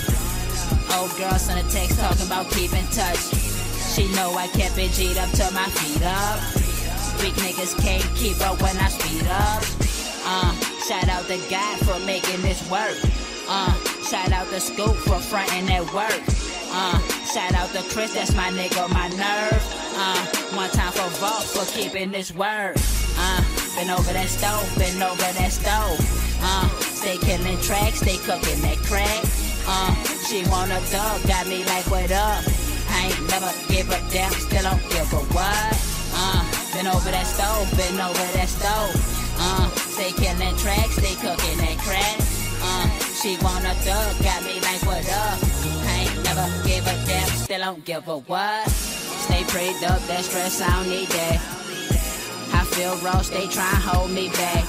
[1.00, 3.20] Old girl sent a text talking about keep in touch.
[3.94, 6.40] She know I kept it G'd up to my feet up.
[7.22, 9.64] Weak niggas can't keep up when I speed up.
[10.26, 10.54] Uh,
[10.88, 12.98] shout out the guy for making this work.
[13.48, 16.24] Uh, shout out the scoop for fronting that work.
[16.72, 19.64] Uh, shout out to Chris, that's my nigga, my nerve.
[19.96, 22.76] Uh, one time for Vault for keeping this word.
[23.18, 23.44] Uh,
[23.76, 26.00] been over that stove, been over that stove.
[26.42, 29.24] Uh, stay killing tracks, stay cooking that crack.
[29.66, 29.94] Uh,
[30.28, 32.44] she want a dog, got me like what up?
[32.90, 35.74] I ain't never give a damn, still don't give a what.
[36.14, 36.44] Uh,
[36.74, 38.94] been over that stove, been over that stove.
[39.40, 42.18] Uh, stay killing tracks, stay cooking that crack.
[42.62, 45.38] Uh, she want a thug, got me like what up?
[45.90, 48.70] I ain't never give a damn, still don't give a what.
[48.70, 51.53] Stay prayed up, that stress, I don't need that.
[52.54, 54.66] I feel raw, they try and hold me back.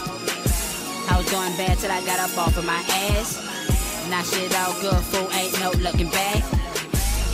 [1.11, 2.82] I was doing bad till I got up off of my
[3.12, 3.41] ass.
[4.09, 6.43] Now shit all good, fool, ain't no looking back.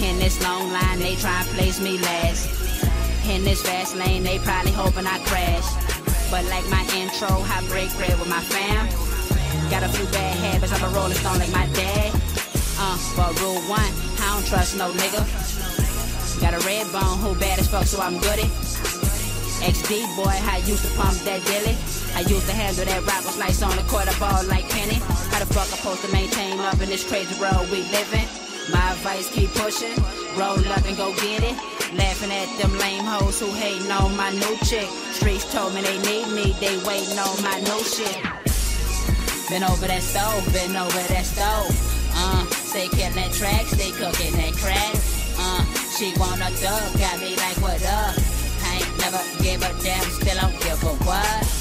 [0.03, 2.49] In this long line, they try and place me last.
[3.29, 5.69] In this fast lane, they probably hoping I crash.
[6.31, 8.89] But like my intro, I break bread with my fam.
[9.71, 12.11] Got a few bad habits, I'm a rolling stone like my dad.
[12.79, 15.23] Uh, but rule one, I don't trust no nigga.
[16.41, 18.51] Got a red bone, who bad as fuck, so I'm goody.
[19.61, 21.77] XD boy, I used to pump that dilly.
[22.17, 24.97] I used to handle that rock was nice on the quarter ball like Penny.
[25.29, 28.25] How the fuck I'm supposed to maintain up in this crazy world we live in?
[28.73, 29.93] My advice, keep pushing,
[30.33, 31.57] roll up and go get it.
[31.93, 34.89] Laughing at them lame hoes who hating on my new chick.
[35.13, 38.17] Streets told me they need me, they waiting on my new shit.
[39.53, 41.69] Been over that stove, been over that stove.
[42.17, 44.97] Uh, stay killing that track, stay cooking that crack.
[45.37, 48.30] Uh, she wanna thug, got me like what up?
[48.99, 51.61] Never give a damn, still don't give a what.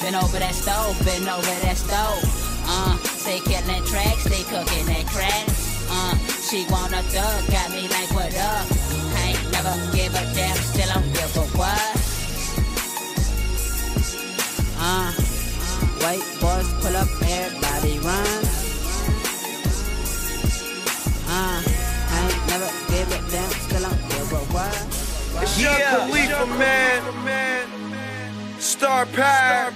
[0.00, 2.22] Been over that stove, been over that stove.
[2.64, 5.48] Uh, stay killing that track, stay cooking that crack.
[5.90, 6.14] Uh,
[6.48, 8.66] she want a thug, got me like what up?
[9.16, 12.08] I ain't never give a damn, still don't give a what.
[14.80, 15.12] Uh,
[16.04, 18.44] white boys pull up, everybody run.
[21.26, 24.07] Uh, I ain't never give a damn, still don't
[25.56, 27.68] Young Yeah, Khalifa, man.
[28.58, 29.72] Star Power.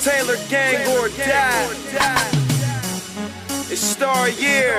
[0.00, 2.30] Taylor Gang or Die.
[3.70, 4.78] It's Star Year.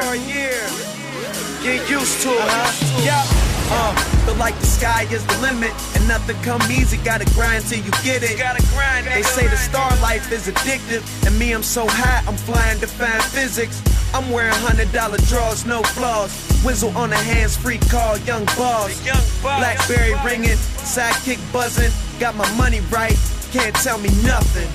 [1.63, 3.03] Get used to it.
[3.03, 3.44] Yeah.
[3.67, 3.95] Uh,
[4.25, 6.97] feel like the sky is the limit, and nothing come easy.
[6.97, 8.37] Gotta grind till you get it.
[8.37, 9.07] Gotta grind.
[9.07, 13.21] They say the star life is addictive, and me, I'm so high, I'm flying defying
[13.21, 13.81] physics.
[14.13, 16.31] I'm wearing hundred dollar drawers, no flaws.
[16.63, 19.01] Whistle on a hands free call, young boss.
[19.41, 21.91] Blackberry ringing, sidekick buzzing.
[22.19, 23.17] Got my money right,
[23.51, 24.69] can't tell me nothing.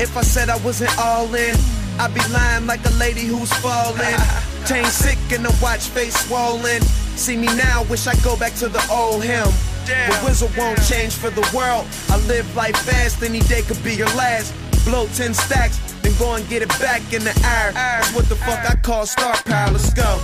[0.00, 1.56] If I said I wasn't all in,
[1.98, 4.18] I'd be lying like a lady who's falling.
[4.66, 6.82] Chain sick and the watch face swollen.
[7.16, 9.46] See me now, wish I go back to the old him.
[9.86, 11.86] But Wizzle won't change for the world.
[12.08, 14.54] I live life fast, any day could be your last.
[14.84, 17.72] Blow 10 stacks, then go and get it back in the air.
[17.72, 19.70] That's what the fuck I call star power.
[19.70, 20.18] Let's go.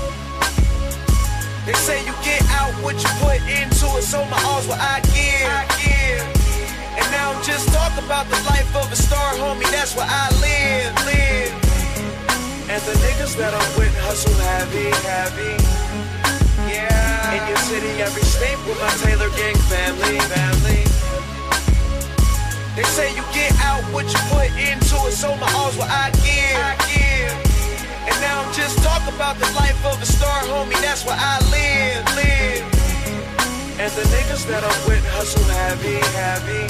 [1.67, 5.01] They say you get out what you put into it, so my all's what I
[5.13, 5.47] give.
[5.47, 6.40] I give.
[7.01, 9.65] And now just talking about the life of a star, homie.
[9.73, 11.53] That's where I live, live.
[12.69, 15.57] And the niggas that I'm with hustle heavy, heavy.
[16.69, 17.35] Yeah.
[17.35, 20.85] In your city, every state with my Taylor Gang family, family.
[22.77, 26.13] They say you get out what you put into it, so my all's what I
[26.23, 26.61] give.
[26.61, 27.35] I give.
[28.07, 30.81] And now I'm just talking about the life of a star, homie.
[30.81, 32.80] That's where I live, live.
[33.81, 36.69] And the niggas that I'm with hustle heavy, heavy.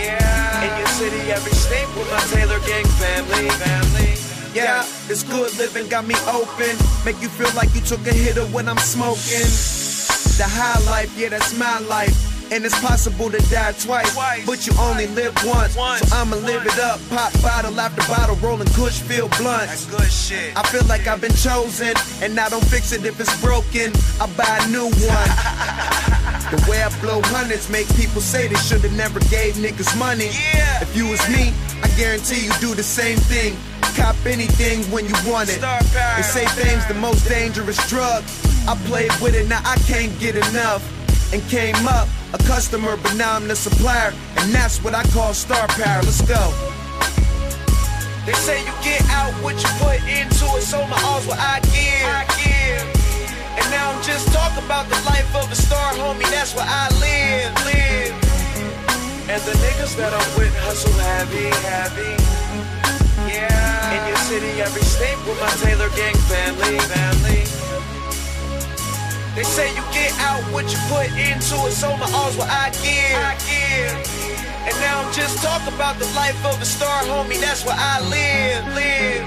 [0.00, 0.64] Yeah.
[0.64, 4.16] In your city, every state with my Taylor Gang family, family.
[4.54, 6.72] Yeah, it's good living, got me open.
[7.04, 9.44] Make you feel like you took a hitter when I'm smoking.
[10.40, 12.29] The high life, yeah, that's my life.
[12.52, 15.74] And it's possible to die twice, but you only live once.
[15.74, 16.98] So I'ma live it up.
[17.08, 19.86] Pop bottle after bottle, rolling kush, feel blunts.
[19.86, 20.56] good shit.
[20.56, 23.92] I feel like I've been chosen, and I don't fix it if it's broken.
[24.20, 25.30] I buy a new one.
[26.50, 30.30] the way I blow hundreds make people say they should've never gave niggas money.
[30.82, 31.54] If you was me,
[31.84, 33.56] I guarantee you do the same thing.
[33.94, 35.60] Cop anything when you want it.
[35.60, 38.24] They say fame's the most dangerous drug.
[38.66, 40.82] I played with it, now I can't get enough.
[41.32, 44.12] And came up a customer, but now I'm the supplier.
[44.38, 46.02] And that's what I call star power.
[46.02, 46.42] Let's go.
[48.26, 51.60] They say you get out what you put into it, so my all's what I
[51.70, 52.06] give.
[52.10, 52.82] I give.
[53.58, 56.28] And now I'm just talking about the life of a star, homie.
[56.30, 58.14] That's where I live, live.
[59.30, 62.18] And the niggas that I'm with hustle heavy, heavy.
[63.30, 63.94] Yeah.
[63.94, 67.69] In your city, every state with my Taylor Gang family, family.
[69.40, 72.68] They say you get out what you put into it, so my all's what I
[72.84, 73.16] give.
[73.24, 73.96] I give.
[74.68, 77.40] And now I'm just talking about the life of a star, homie.
[77.40, 79.24] That's where I live, live.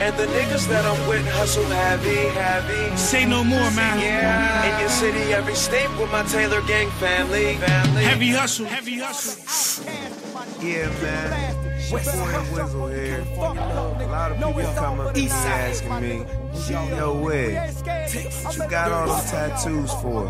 [0.00, 2.96] And the niggas that I'm with hustle heavy, heavy.
[2.96, 3.98] Say no more, man.
[3.98, 4.72] Yeah.
[4.72, 8.04] In your city, every state with my Taylor Gang family, family.
[8.04, 9.84] Heavy hustle, heavy hustle.
[10.60, 11.72] Yeah, man.
[11.90, 13.26] Boy Wizzle here.
[13.34, 16.24] A lot of people come up to me asking me,
[16.54, 17.82] Yo, Wiz,
[18.44, 20.26] what you got all those tattoos for?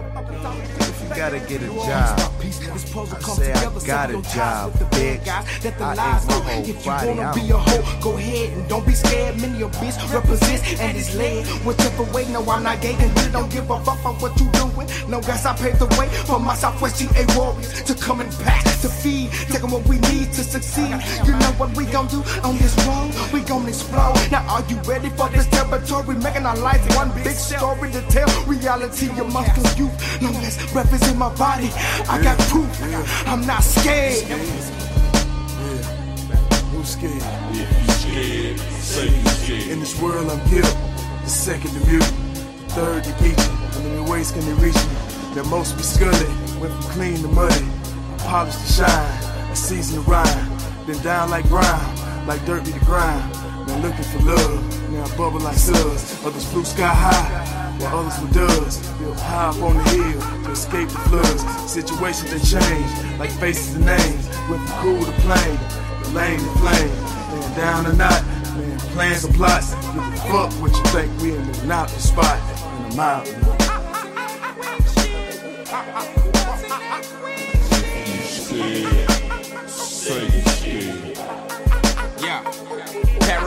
[0.78, 5.26] If you gotta get a job, I say I got a job, bitch.
[5.26, 7.08] I ain't my whole If you body.
[7.08, 9.40] wanna I be a hoe, go ahead and don't be scared.
[9.40, 11.44] Many a bitch represents and is led.
[11.66, 14.48] Whichever way, no, I'm not gay and you don't give a fuck about what you
[14.52, 14.88] doing.
[15.08, 18.62] No gas, I paved the way for my Southwest GA warriors to come and back
[18.64, 19.30] to feed.
[19.50, 20.94] Taking what we need to succeed.
[21.26, 23.10] You know what we gon' do on this road?
[23.32, 24.14] We gon' explode.
[24.30, 26.11] Now, are you ready for this territory?
[26.20, 28.28] Making our life one big story to tell.
[28.44, 30.22] Reality amongst the youth.
[30.22, 31.70] Long as in my body,
[32.08, 32.68] I got proof.
[33.26, 34.22] I'm not scared.
[36.70, 37.22] Who's scared?
[37.52, 39.68] If you scared, say you scared.
[39.68, 43.38] In this world I'm here, the second to mute, the third to geek
[43.76, 45.34] and in your waist can they reach me.
[45.34, 46.26] That most be scully,
[46.60, 47.66] went from clean to muddy,
[48.18, 52.84] polished to shine, a season to rhyme, been down like brown, like dirt be the
[52.84, 53.41] grind.
[53.66, 56.24] Man looking for love, now I bubble like suds.
[56.24, 58.78] Others flew sky high, while others were doves.
[58.98, 61.70] Built high up on the hill to escape the floods.
[61.70, 64.28] Situations that change, like faces and names.
[64.48, 65.58] Went from cool to plain,
[66.02, 66.92] the lane to flame.
[67.32, 68.24] Man down or not,
[68.56, 69.74] man plans and plots.
[69.74, 72.38] Give a fuck what you think, we in the the spot.
[72.84, 73.26] And I'm out.
[80.64, 81.11] Yeah.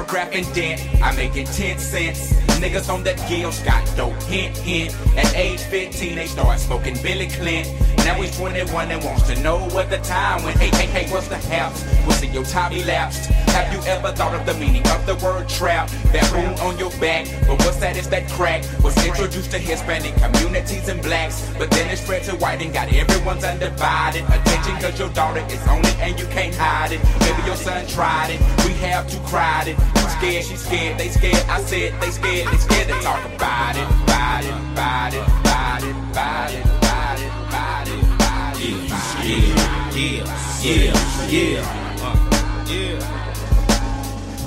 [0.06, 2.34] Paragraph indent, I make it 10 cents.
[2.61, 4.95] Niggas on that Gills got dope, hint, hint.
[5.18, 7.68] At age 15, they start smoking Billy Clint.
[7.98, 10.57] Now he's 21 and wants to know what the time went.
[10.60, 11.84] Hey, hey, hey, what's the haps?
[12.06, 13.32] Was it your time elapsed?
[13.49, 15.90] Have you ever thought of the meaning of the word trap?
[16.14, 18.64] That wound on your back, but what's that is that crack?
[18.84, 22.94] Was introduced to Hispanic communities and blacks, but then it spread to white and got
[22.94, 27.02] everyone's undivided attention cause your daughter is on it and you can't hide it.
[27.22, 29.94] Maybe your son tried it, we have to cry it.
[30.17, 33.88] Scared, she scared, they scared, I said they scared, they scared to talk about it,
[34.03, 38.89] about it, about it, about it, about it, about it, about it, about it.
[39.26, 40.26] Yeah,
[40.63, 40.93] yeah,
[41.30, 41.63] yeah,
[42.01, 43.14] uh, yeah.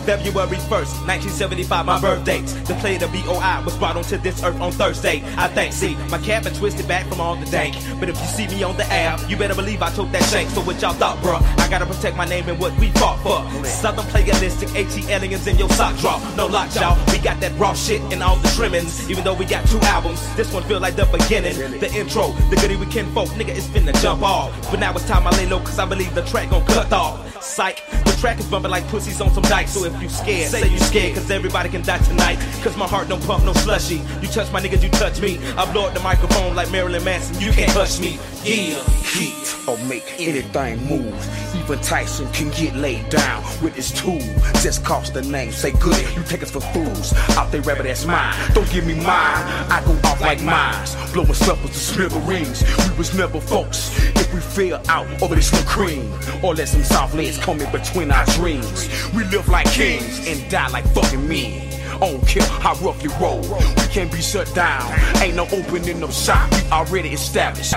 [0.09, 2.47] February 1st, 1975, my birth date.
[2.65, 5.23] The play of BOI was brought onto this earth on Thursday.
[5.37, 7.77] I think, see, my cap been twisted back from all the dank.
[8.01, 10.49] But if you see me on the app, you better believe I took that shank.
[10.49, 11.43] So what y'all thought, bruh?
[11.61, 13.45] I gotta protect my name and what we fought for.
[13.67, 16.23] Southern playalistic, ATLiens in your sock drop.
[16.39, 16.97] No lock, y'all.
[17.13, 19.11] We got that raw shit in all the trimmings.
[19.11, 21.55] Even though we got two albums, this one feel like the beginning.
[21.81, 24.59] The intro, the goodie we can folk, nigga, it's finna jump off.
[24.71, 27.28] But now it's time I lay low, cause I believe the track gon' cut off.
[27.41, 29.73] Psych, the track is bumping like pussies on some dikes.
[29.73, 32.39] So if you scared, say you scared, cause everybody can die tonight.
[32.63, 34.01] Cause my heart don't pump no slushy.
[34.21, 35.39] You touch my niggas, you touch me.
[35.57, 37.41] I blow up the microphone like Marilyn Manson.
[37.41, 38.19] You can't hush me.
[38.45, 38.83] Yeah.
[39.03, 41.55] Heat or make anything move.
[41.57, 44.21] Even Tyson can get laid down with his tool.
[44.63, 46.01] Just cost the name, say good.
[46.17, 47.13] You take us for fools.
[47.37, 48.35] Out there, rabbit, that's mine.
[48.55, 49.05] Don't give me mine.
[49.07, 50.95] I go off like mines.
[51.13, 52.63] Blowing suppers to smithereens.
[52.91, 53.91] We was never folks.
[54.17, 56.13] If we fell out over this little cream,
[56.43, 58.89] or let some soft legs come in between our dreams.
[59.15, 61.68] We live like kings and die like fucking men.
[62.01, 63.41] Don't care how rough you roll.
[63.41, 64.83] We can't be shut down.
[65.21, 66.51] Ain't no opening up shop.
[66.53, 67.73] We already established.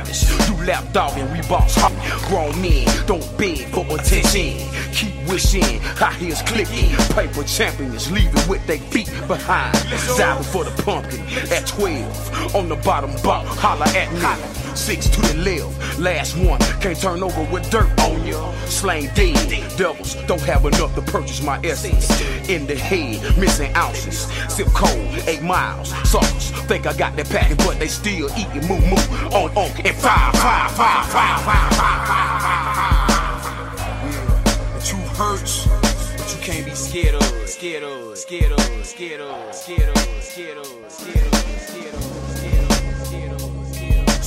[0.48, 1.76] You lap dog and we boss.
[2.27, 4.69] Grown men don't beg for attention.
[4.93, 5.80] Keep wishing.
[5.81, 6.95] High heels clicking.
[7.15, 9.73] Paper champions leaving with their feet behind.
[10.18, 11.22] Diving for the pumpkin
[11.52, 12.56] at 12.
[12.56, 13.48] On the bottom bump.
[13.48, 14.60] Holla at me.
[14.76, 16.60] Six to the left, last one.
[16.80, 18.52] Can't turn over with dirt on ya.
[18.65, 22.10] Slain dead, devils don't have enough to purchase my essence.
[22.49, 24.27] In the head, missing ounces.
[24.53, 25.89] Sip cold, eight miles.
[26.10, 28.95] Suckers think I got that packet, but they still eating moo moo
[29.35, 33.11] on on and five, five, five, five, five, five, five, five.
[34.07, 35.68] Yeah, the truth hurts,
[36.18, 40.57] but you can't be scared of, scared of, scared of, scared of, scared of, scared
[40.57, 41.20] of, scared of.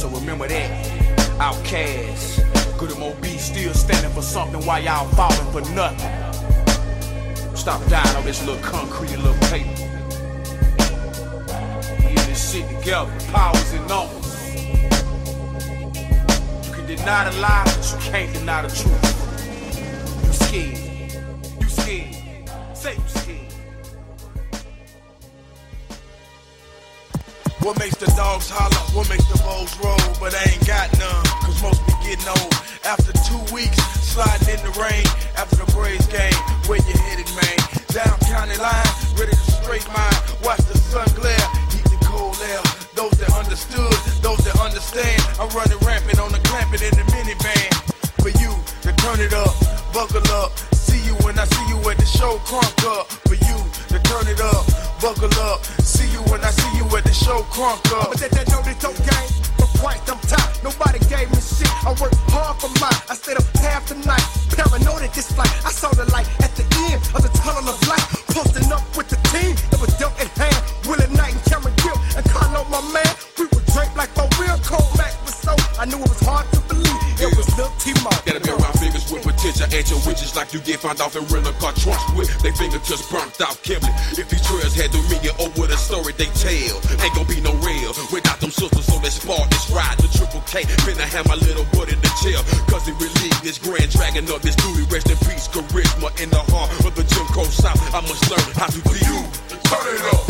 [0.04, 0.70] So remember that.
[1.38, 2.76] OutKast.
[2.76, 7.56] Goodie Mob still standing for something while y'all falling for nothing.
[7.56, 9.66] Stop dying on this little concrete and little paper.
[12.00, 13.10] We in this shit together.
[13.32, 14.54] Powers and numbers.
[16.66, 19.04] You can deny the lie, but you can't deny the truth.
[20.26, 20.78] You scared.
[21.62, 22.76] You scared.
[22.76, 23.43] Say you scared.
[27.64, 28.84] What makes the dogs holler?
[28.92, 29.96] What makes the bulls roll?
[30.20, 32.52] But I ain't got none, cause most be getting old.
[32.84, 35.08] After two weeks, sliding in the rain.
[35.32, 36.36] After the Braves game,
[36.68, 37.56] where you headed, man?
[37.88, 40.20] Down county line, ready to straight mine.
[40.44, 41.40] Watch the sun glare,
[41.72, 42.60] heat the cold air.
[43.00, 45.24] Those that understood, those that understand.
[45.40, 47.93] I'm running rampant on the clamping in the minivan.
[48.24, 49.52] For you to turn it up,
[49.92, 50.56] buckle up.
[50.72, 53.12] See you when I see you at the show, crunk up.
[53.28, 53.56] For you
[53.92, 54.64] to turn it up,
[54.96, 55.60] buckle up.
[55.84, 58.08] See you when I see you at the show, crunk up.
[58.08, 59.28] But that, that know this dope game
[59.60, 60.48] for quite some time.
[60.64, 61.68] Nobody gave me shit.
[61.84, 62.96] I worked hard for mine.
[63.12, 64.24] I stayed up half the night.
[64.56, 65.52] Paranoid at this flight.
[65.60, 68.08] I saw the light at the end of the tunnel of light.
[68.32, 69.52] Posting up with the team.
[69.68, 70.56] It was dealt in hand.
[70.88, 71.03] Willie
[79.74, 83.02] at your witches like you get found off in rental car trunks with they fingertips
[83.10, 83.92] burnt out Kimberly.
[84.14, 87.90] If these trails had meaning over the story they tell, ain't gonna be no real
[88.14, 88.86] without them sisters.
[88.86, 89.98] So let's this ride.
[89.98, 92.42] The triple K finna have my little butt in the jail.
[92.70, 94.86] Cause they relieve this grand dragon of this duty.
[94.90, 97.80] Rest in peace, charisma in the heart of the Jim Crow South.
[97.94, 99.18] I must learn how to be you.
[99.66, 100.23] Turn it up,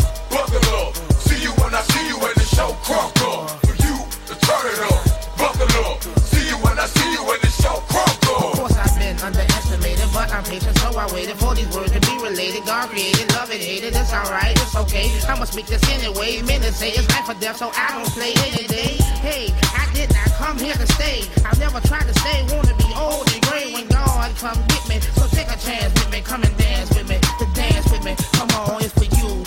[13.55, 15.11] love hate it, it's alright, it's okay.
[15.27, 16.41] I'ma speak this anyway.
[16.41, 18.99] Minutes say it's life or death, so I don't play any day.
[19.23, 21.23] Hey, I did not come here to stay.
[21.45, 24.99] I never tried to stay, wanna be old and gray when God come get me.
[25.15, 28.15] So take a chance with me, come and dance with me, to dance with me.
[28.33, 29.43] Come on, it's for you.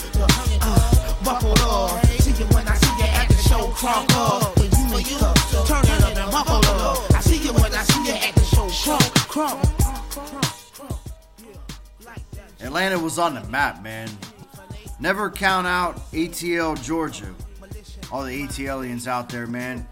[0.60, 4.47] Uh, buckle up, see you when I see you at the show, crunk up.
[12.68, 14.10] Atlanta was on the map, man.
[15.00, 17.34] Never count out ATL Georgia.
[18.12, 19.88] All the ATLians out there, man.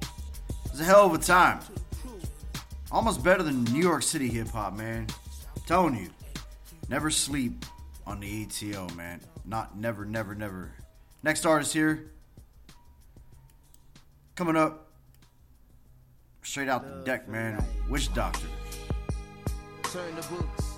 [0.00, 1.58] It was a hell of a time.
[2.92, 5.08] Almost better than New York City hip hop, man.
[5.56, 6.08] I'm telling you,
[6.88, 7.64] never sleep
[8.06, 9.20] on the ATL, man.
[9.44, 10.70] Not never, never, never.
[11.24, 12.12] Next artist here.
[14.36, 14.86] Coming up.
[16.42, 17.60] Straight out the deck, man.
[17.90, 18.46] Witchdoctor.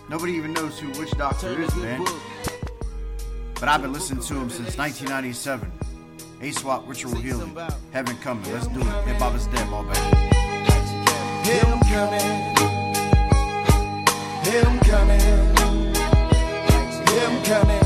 [0.08, 2.04] Nobody even knows who Witchdoctor is, man.
[3.54, 5.72] But I've been listening to him since 1997.
[6.42, 7.56] A-Swap Ritual Healing.
[7.90, 8.52] Heaven Coming.
[8.52, 9.04] Let's do it.
[9.04, 9.96] Hip Hop is dead, all back.
[11.44, 12.20] Him coming.
[14.46, 15.20] Him coming.
[17.10, 17.82] Him coming.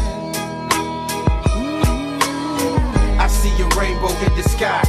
[3.18, 4.82] I see a rainbow in the sky.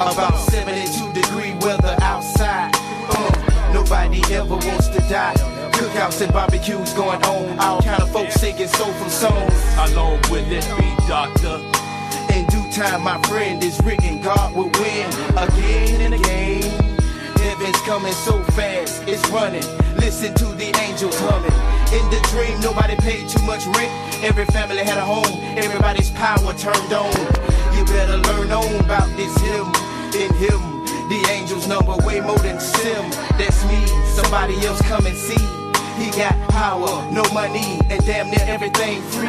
[0.00, 2.70] About 72 degree weather outside.
[2.74, 5.51] Uh, nobody ever wants to die.
[5.82, 7.58] Cookouts and barbecues going on.
[7.58, 9.52] All kind of folks singing soulful songs.
[9.90, 11.58] Alone will it be doctor.
[12.32, 14.22] In due time, my friend is written.
[14.22, 16.62] God will win again and again.
[17.34, 19.64] Heaven's coming so fast, it's running.
[19.96, 21.50] Listen to the angels humming.
[21.90, 23.90] In the dream, nobody paid too much rent.
[24.22, 27.10] Every family had a home, everybody's power turned on.
[27.74, 29.66] You better learn on about this hymn.
[30.14, 30.62] In him,
[31.10, 33.10] the angels number way more than sim.
[33.34, 33.84] That's me,
[34.14, 35.61] somebody else come and see.
[35.98, 39.28] He got power, no money, and damn near everything free.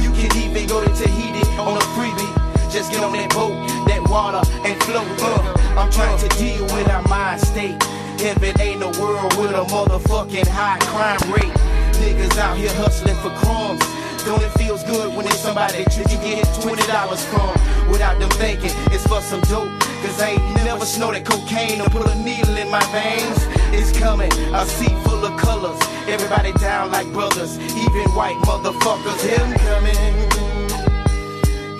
[0.00, 2.70] You can even go to Tahiti on a freebie.
[2.70, 3.56] Just get on that boat,
[3.88, 5.06] that water, and float.
[5.20, 7.82] Uh, I'm trying to deal with our mind state.
[8.20, 11.54] Heaven ain't a world with a motherfucking high crime rate.
[12.02, 13.82] Niggas out here hustling for crumbs.
[14.24, 17.48] Don't it feels good when it's somebody that you get twenty dollars from
[17.90, 19.70] without them thinking it's for some dope.
[20.02, 23.38] Cause I ain't never snorted cocaine or put a needle in my veins.
[23.72, 25.78] It's coming, a sea full of colors.
[26.06, 29.20] Everybody down like brothers, even white motherfuckers.
[29.22, 29.96] Him coming,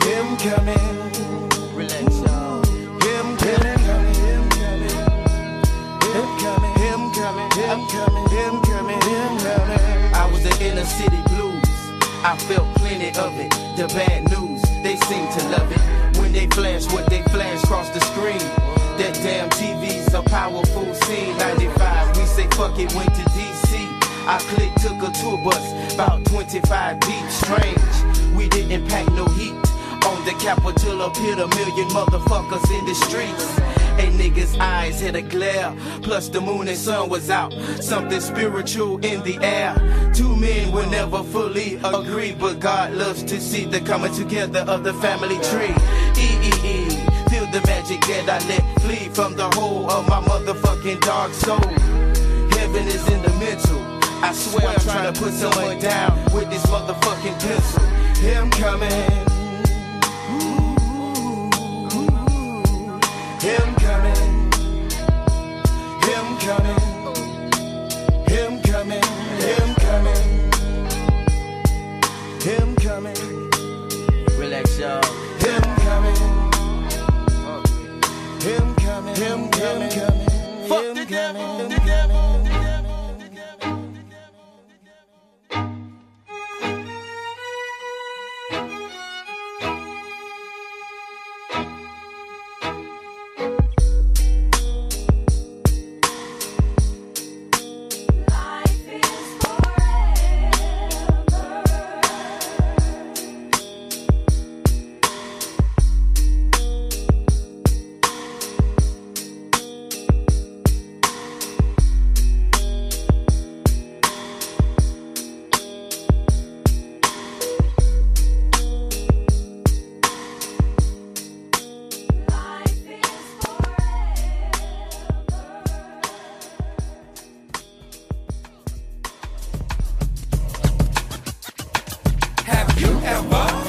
[0.02, 1.74] him coming.
[1.74, 2.64] Relax, y'all.
[3.06, 4.90] Him coming, him coming,
[6.14, 10.14] him coming, him coming, him coming, him coming, him coming.
[10.14, 11.62] I was the inner city blues.
[12.24, 13.50] I felt plenty of it.
[13.76, 16.18] The bad news, they seem to love it.
[16.18, 18.78] When they flash what they flash across the screen.
[18.98, 21.38] That damn TV's a powerful scene.
[21.38, 23.72] 95, we say fuck it, went to DC.
[24.26, 27.30] I clicked, took a tour bus, about 25 deep.
[27.30, 29.54] Strange, we didn't pack no heat.
[30.04, 33.58] On the Capitol appeared a million motherfuckers in the streets.
[33.98, 37.52] A nigga's eyes had a glare, plus the moon and sun was out.
[37.80, 39.74] Something spiritual in the air.
[40.14, 44.84] Two men will never fully agree, but God loves to see the coming together of
[44.84, 45.74] the family tree.
[46.16, 46.90] E-E-E,
[47.28, 52.07] feel the magic that I let flee from the whole of my motherfucking dark soul.
[52.78, 53.80] Heaven is in the mental.
[54.22, 57.82] I swear I'm trying to put someone down with this motherfucking pencil.
[58.22, 58.88] Him coming.
[63.40, 64.22] Him coming.
[66.06, 66.78] Him coming.
[68.28, 69.02] Him coming.
[69.42, 70.26] Him coming.
[72.46, 73.50] Him coming.
[74.38, 75.02] Relax, y'all.
[75.40, 76.16] Him coming.
[78.40, 79.16] Him coming.
[79.16, 79.90] Him coming.
[80.68, 80.98] Fuck the.
[80.98, 81.77] The devil.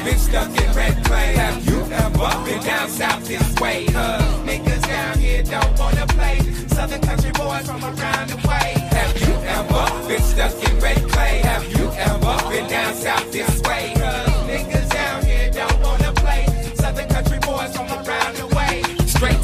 [0.09, 1.33] Been stuck in red clay?
[1.35, 3.85] Have you ever been down south this way?
[3.85, 6.39] Cause niggas down here don't wanna play.
[6.67, 8.69] Southern country boys from around the way.
[8.97, 11.41] Have you ever been stuck in red clay?
[11.43, 13.93] Have you ever been down south this way?
[13.97, 14.28] Cause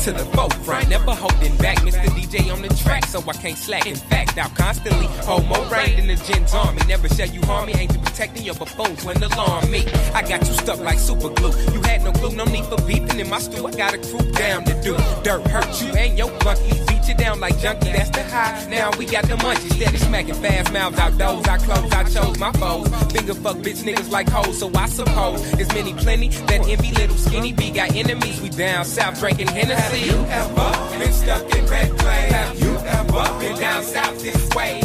[0.05, 1.77] to the forefront, never holding back.
[1.77, 2.05] Mr.
[2.09, 3.87] DJ on the track, so I can't slack.
[3.87, 6.79] In fact, I'll constantly hold more range than the gents army.
[6.87, 9.83] Never shall you harm me, ain't you protecting your buffoons when alarm me.
[10.13, 11.49] I got you stuck like super glue.
[11.73, 13.65] You had no clue, no need for beefing in my stew.
[13.65, 14.95] I got a crew down to do.
[15.23, 16.94] Dirt hurt you and your bunkie.
[17.05, 18.65] Beat you down like junkie, that's the high.
[18.67, 21.45] Now we got the munchies, steady smacking fast mouths outdoors.
[21.45, 22.87] I close, I chose my foes.
[23.11, 27.15] Finger fuck bitch niggas like hoes, so I suppose there's many plenty that envy little
[27.15, 28.41] skinny B got enemies.
[28.41, 29.99] We down south drinking Hennessy.
[29.99, 32.27] Have you ever been stuck in red clay?
[32.31, 34.81] Have you ever been down south this way?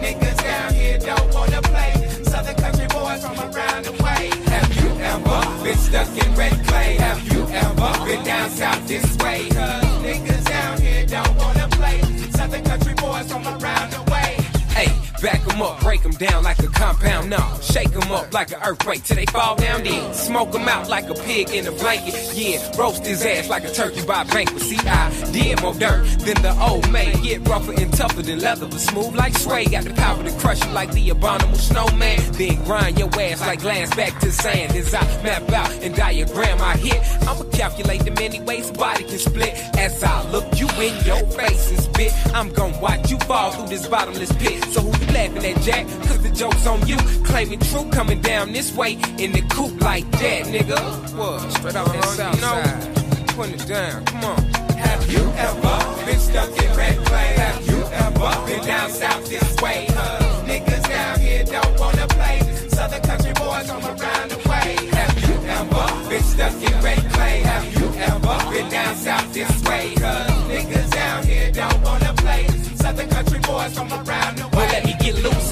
[0.00, 1.94] Niggas down here don't wanna play.
[2.22, 4.30] Southern country boys from around the way.
[4.54, 6.94] Have you ever been stuck in red clay?
[6.98, 9.48] Have you ever been down south this way?
[9.48, 10.45] Niggas
[13.16, 14.05] boys from around the
[15.22, 17.30] back 'em up, break break 'em down like a compound.
[17.30, 19.82] No, shake 'em up like an earthquake till they fall down.
[19.82, 22.14] Then smoke 'em out like a pig in a blanket.
[22.34, 24.62] Yeah, roast his ass like a turkey by banquet.
[24.62, 27.20] See, I did more dirt than the old man.
[27.22, 29.70] Get rougher and tougher than leather, but smooth like suede.
[29.70, 32.20] Got the power to crush you like the abominable snowman.
[32.32, 34.76] Then grind your ass like glass back to sand.
[34.76, 39.04] As I map out and diagram I hit, I'ma calculate the many ways a body
[39.04, 39.54] can split.
[39.78, 43.68] As I look you in your face and spit, I'm gon' watch you fall through
[43.68, 44.64] this bottomless pit.
[44.72, 45.86] So who you laughing at, Jack?
[46.06, 46.96] Cause the joke's on you.
[47.24, 50.78] Claiming true coming down this way in the coupe like that, nigga.
[51.16, 51.40] What?
[51.52, 53.28] Straight out that south side.
[53.28, 54.42] Putting it down, come on.
[54.76, 57.34] Have you ever been stuck in red clay?
[57.36, 59.86] Have you ever been down south this way?
[59.90, 62.40] Uh, niggas down here don't wanna play.
[62.68, 64.76] Southern country boys from around the way.
[64.92, 67.40] Have you ever been stuck in red clay?
[67.40, 69.94] Have you ever been down south this way?
[70.02, 72.46] Uh, niggas down here don't wanna play.
[72.76, 74.45] Southern country boys from around the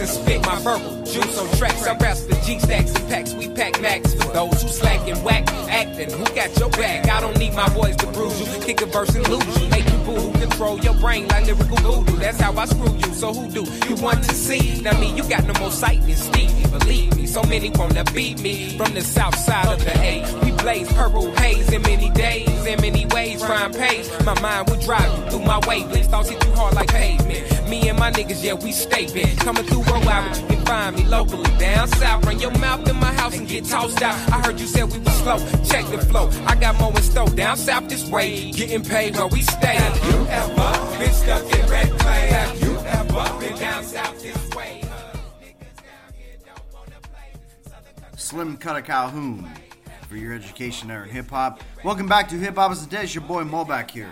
[0.04, 1.86] and spit my verbal juice on tracks.
[1.86, 3.34] I raps for G stacks and packs.
[3.34, 6.10] We pack max for those who slack and whack acting.
[6.10, 7.08] Who got your back?
[7.08, 8.62] I don't need my boys to bruise you.
[8.62, 9.68] Kick a verse and lose you.
[9.68, 10.32] Make you boo.
[10.38, 12.16] Control your brain like lyrical voodoo?
[12.18, 13.14] That's how I screw you.
[13.14, 14.80] So who do you want to see?
[14.82, 16.68] Now me, you got no more sight than Stevie.
[16.78, 20.44] Believe me, so many wanna beat me from the south side of the A.
[20.44, 23.42] We blaze purple haze in many days, in many ways.
[23.42, 26.06] Crime pace, My mind will drive you through my wavelengths.
[26.06, 27.68] Thoughts hit you hard like pavement.
[27.68, 29.38] Me and my niggas, yeah, we stay bent.
[29.40, 32.24] Coming through worldwide, but you can find me locally down south.
[32.24, 34.14] Run your mouth in my house and get tossed out.
[34.32, 35.38] I heard you said we was slow.
[35.64, 36.30] Check the flow.
[36.46, 38.50] I got more in store down south this way.
[38.52, 39.76] Getting paid where we stay.
[39.76, 42.26] Have you ever been stuck in red clay?
[42.28, 44.82] Have you ever been down south this way?
[48.16, 49.50] Slimm Cutta Calhoun
[50.08, 51.60] for your education there in hip hop.
[51.84, 53.04] Welcome back to Hip Hop Isn't Dead.
[53.04, 54.10] It's your boy Moback here,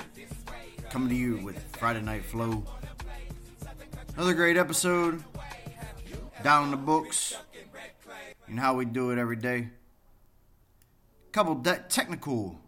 [0.90, 2.62] coming to you with Friday Night Flow.
[4.14, 5.24] Another great episode.
[6.42, 7.34] Down the books.
[8.48, 9.70] You know how we do it every day.
[11.32, 12.58] Couple de- technical,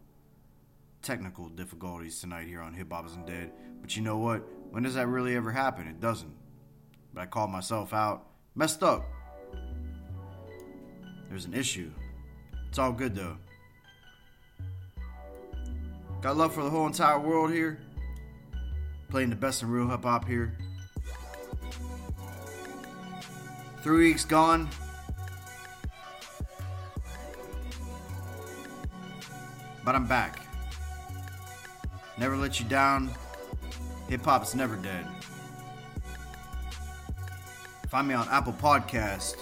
[1.03, 3.53] technical difficulties tonight here on Hip Hop Isn't Dead.
[3.81, 4.43] But you know what?
[4.71, 5.87] When does that really ever happen?
[5.87, 6.35] It doesn't.
[7.13, 8.27] But I called myself out.
[8.55, 9.05] Messed up.
[11.29, 11.91] There's an issue.
[12.69, 13.37] It's all good though.
[16.23, 17.81] Got love for the whole entire world here.
[19.11, 20.57] Playing the best in real hip hop here.
[23.85, 24.67] Three weeks gone.
[29.85, 30.41] But I'm back.
[32.17, 33.11] Never let you down.
[34.09, 35.07] Hip hop is never dead.
[37.91, 39.37] Find me on Apple Podcast,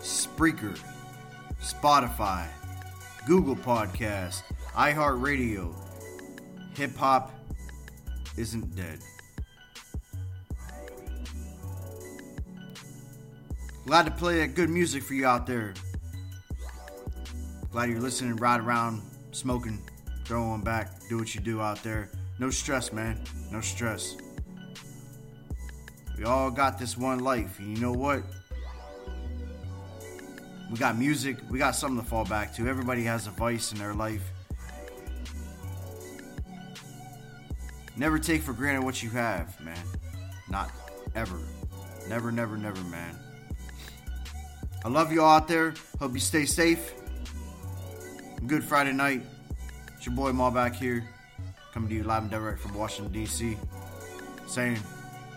[0.00, 0.76] Spreaker,
[1.62, 2.48] Spotify,
[3.24, 4.42] Google Podcast,
[4.74, 5.72] iHeartRadio.
[6.76, 7.30] Hip hop
[8.36, 8.98] isn't dead.
[13.88, 15.72] Glad to play that good music for you out there.
[17.72, 19.00] Glad you're listening, ride around,
[19.30, 19.82] smoking,
[20.26, 22.10] throwing back, do what you do out there.
[22.38, 23.18] No stress, man.
[23.50, 24.14] No stress.
[26.18, 28.24] We all got this one life, and you know what?
[30.70, 32.68] We got music, we got something to fall back to.
[32.68, 34.32] Everybody has a vice in their life.
[37.96, 39.82] Never take for granted what you have, man.
[40.50, 40.70] Not
[41.14, 41.40] ever.
[42.06, 43.18] Never, never, never, man.
[44.88, 45.74] I love you all out there.
[46.00, 46.94] Hope you stay safe.
[48.46, 49.20] Good Friday night.
[49.94, 51.06] It's your boy Maul back here,
[51.74, 53.58] coming to you live and direct from Washington, D.C.
[54.46, 54.78] Saying,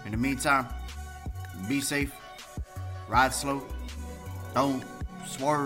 [0.05, 0.67] in the meantime,
[1.67, 2.13] be safe,
[3.09, 3.61] ride slow,
[4.55, 4.85] don't
[5.27, 5.65] swerve.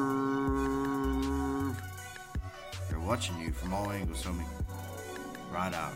[2.89, 4.47] They're watching you from all angles, homie.
[5.53, 5.93] Ride out.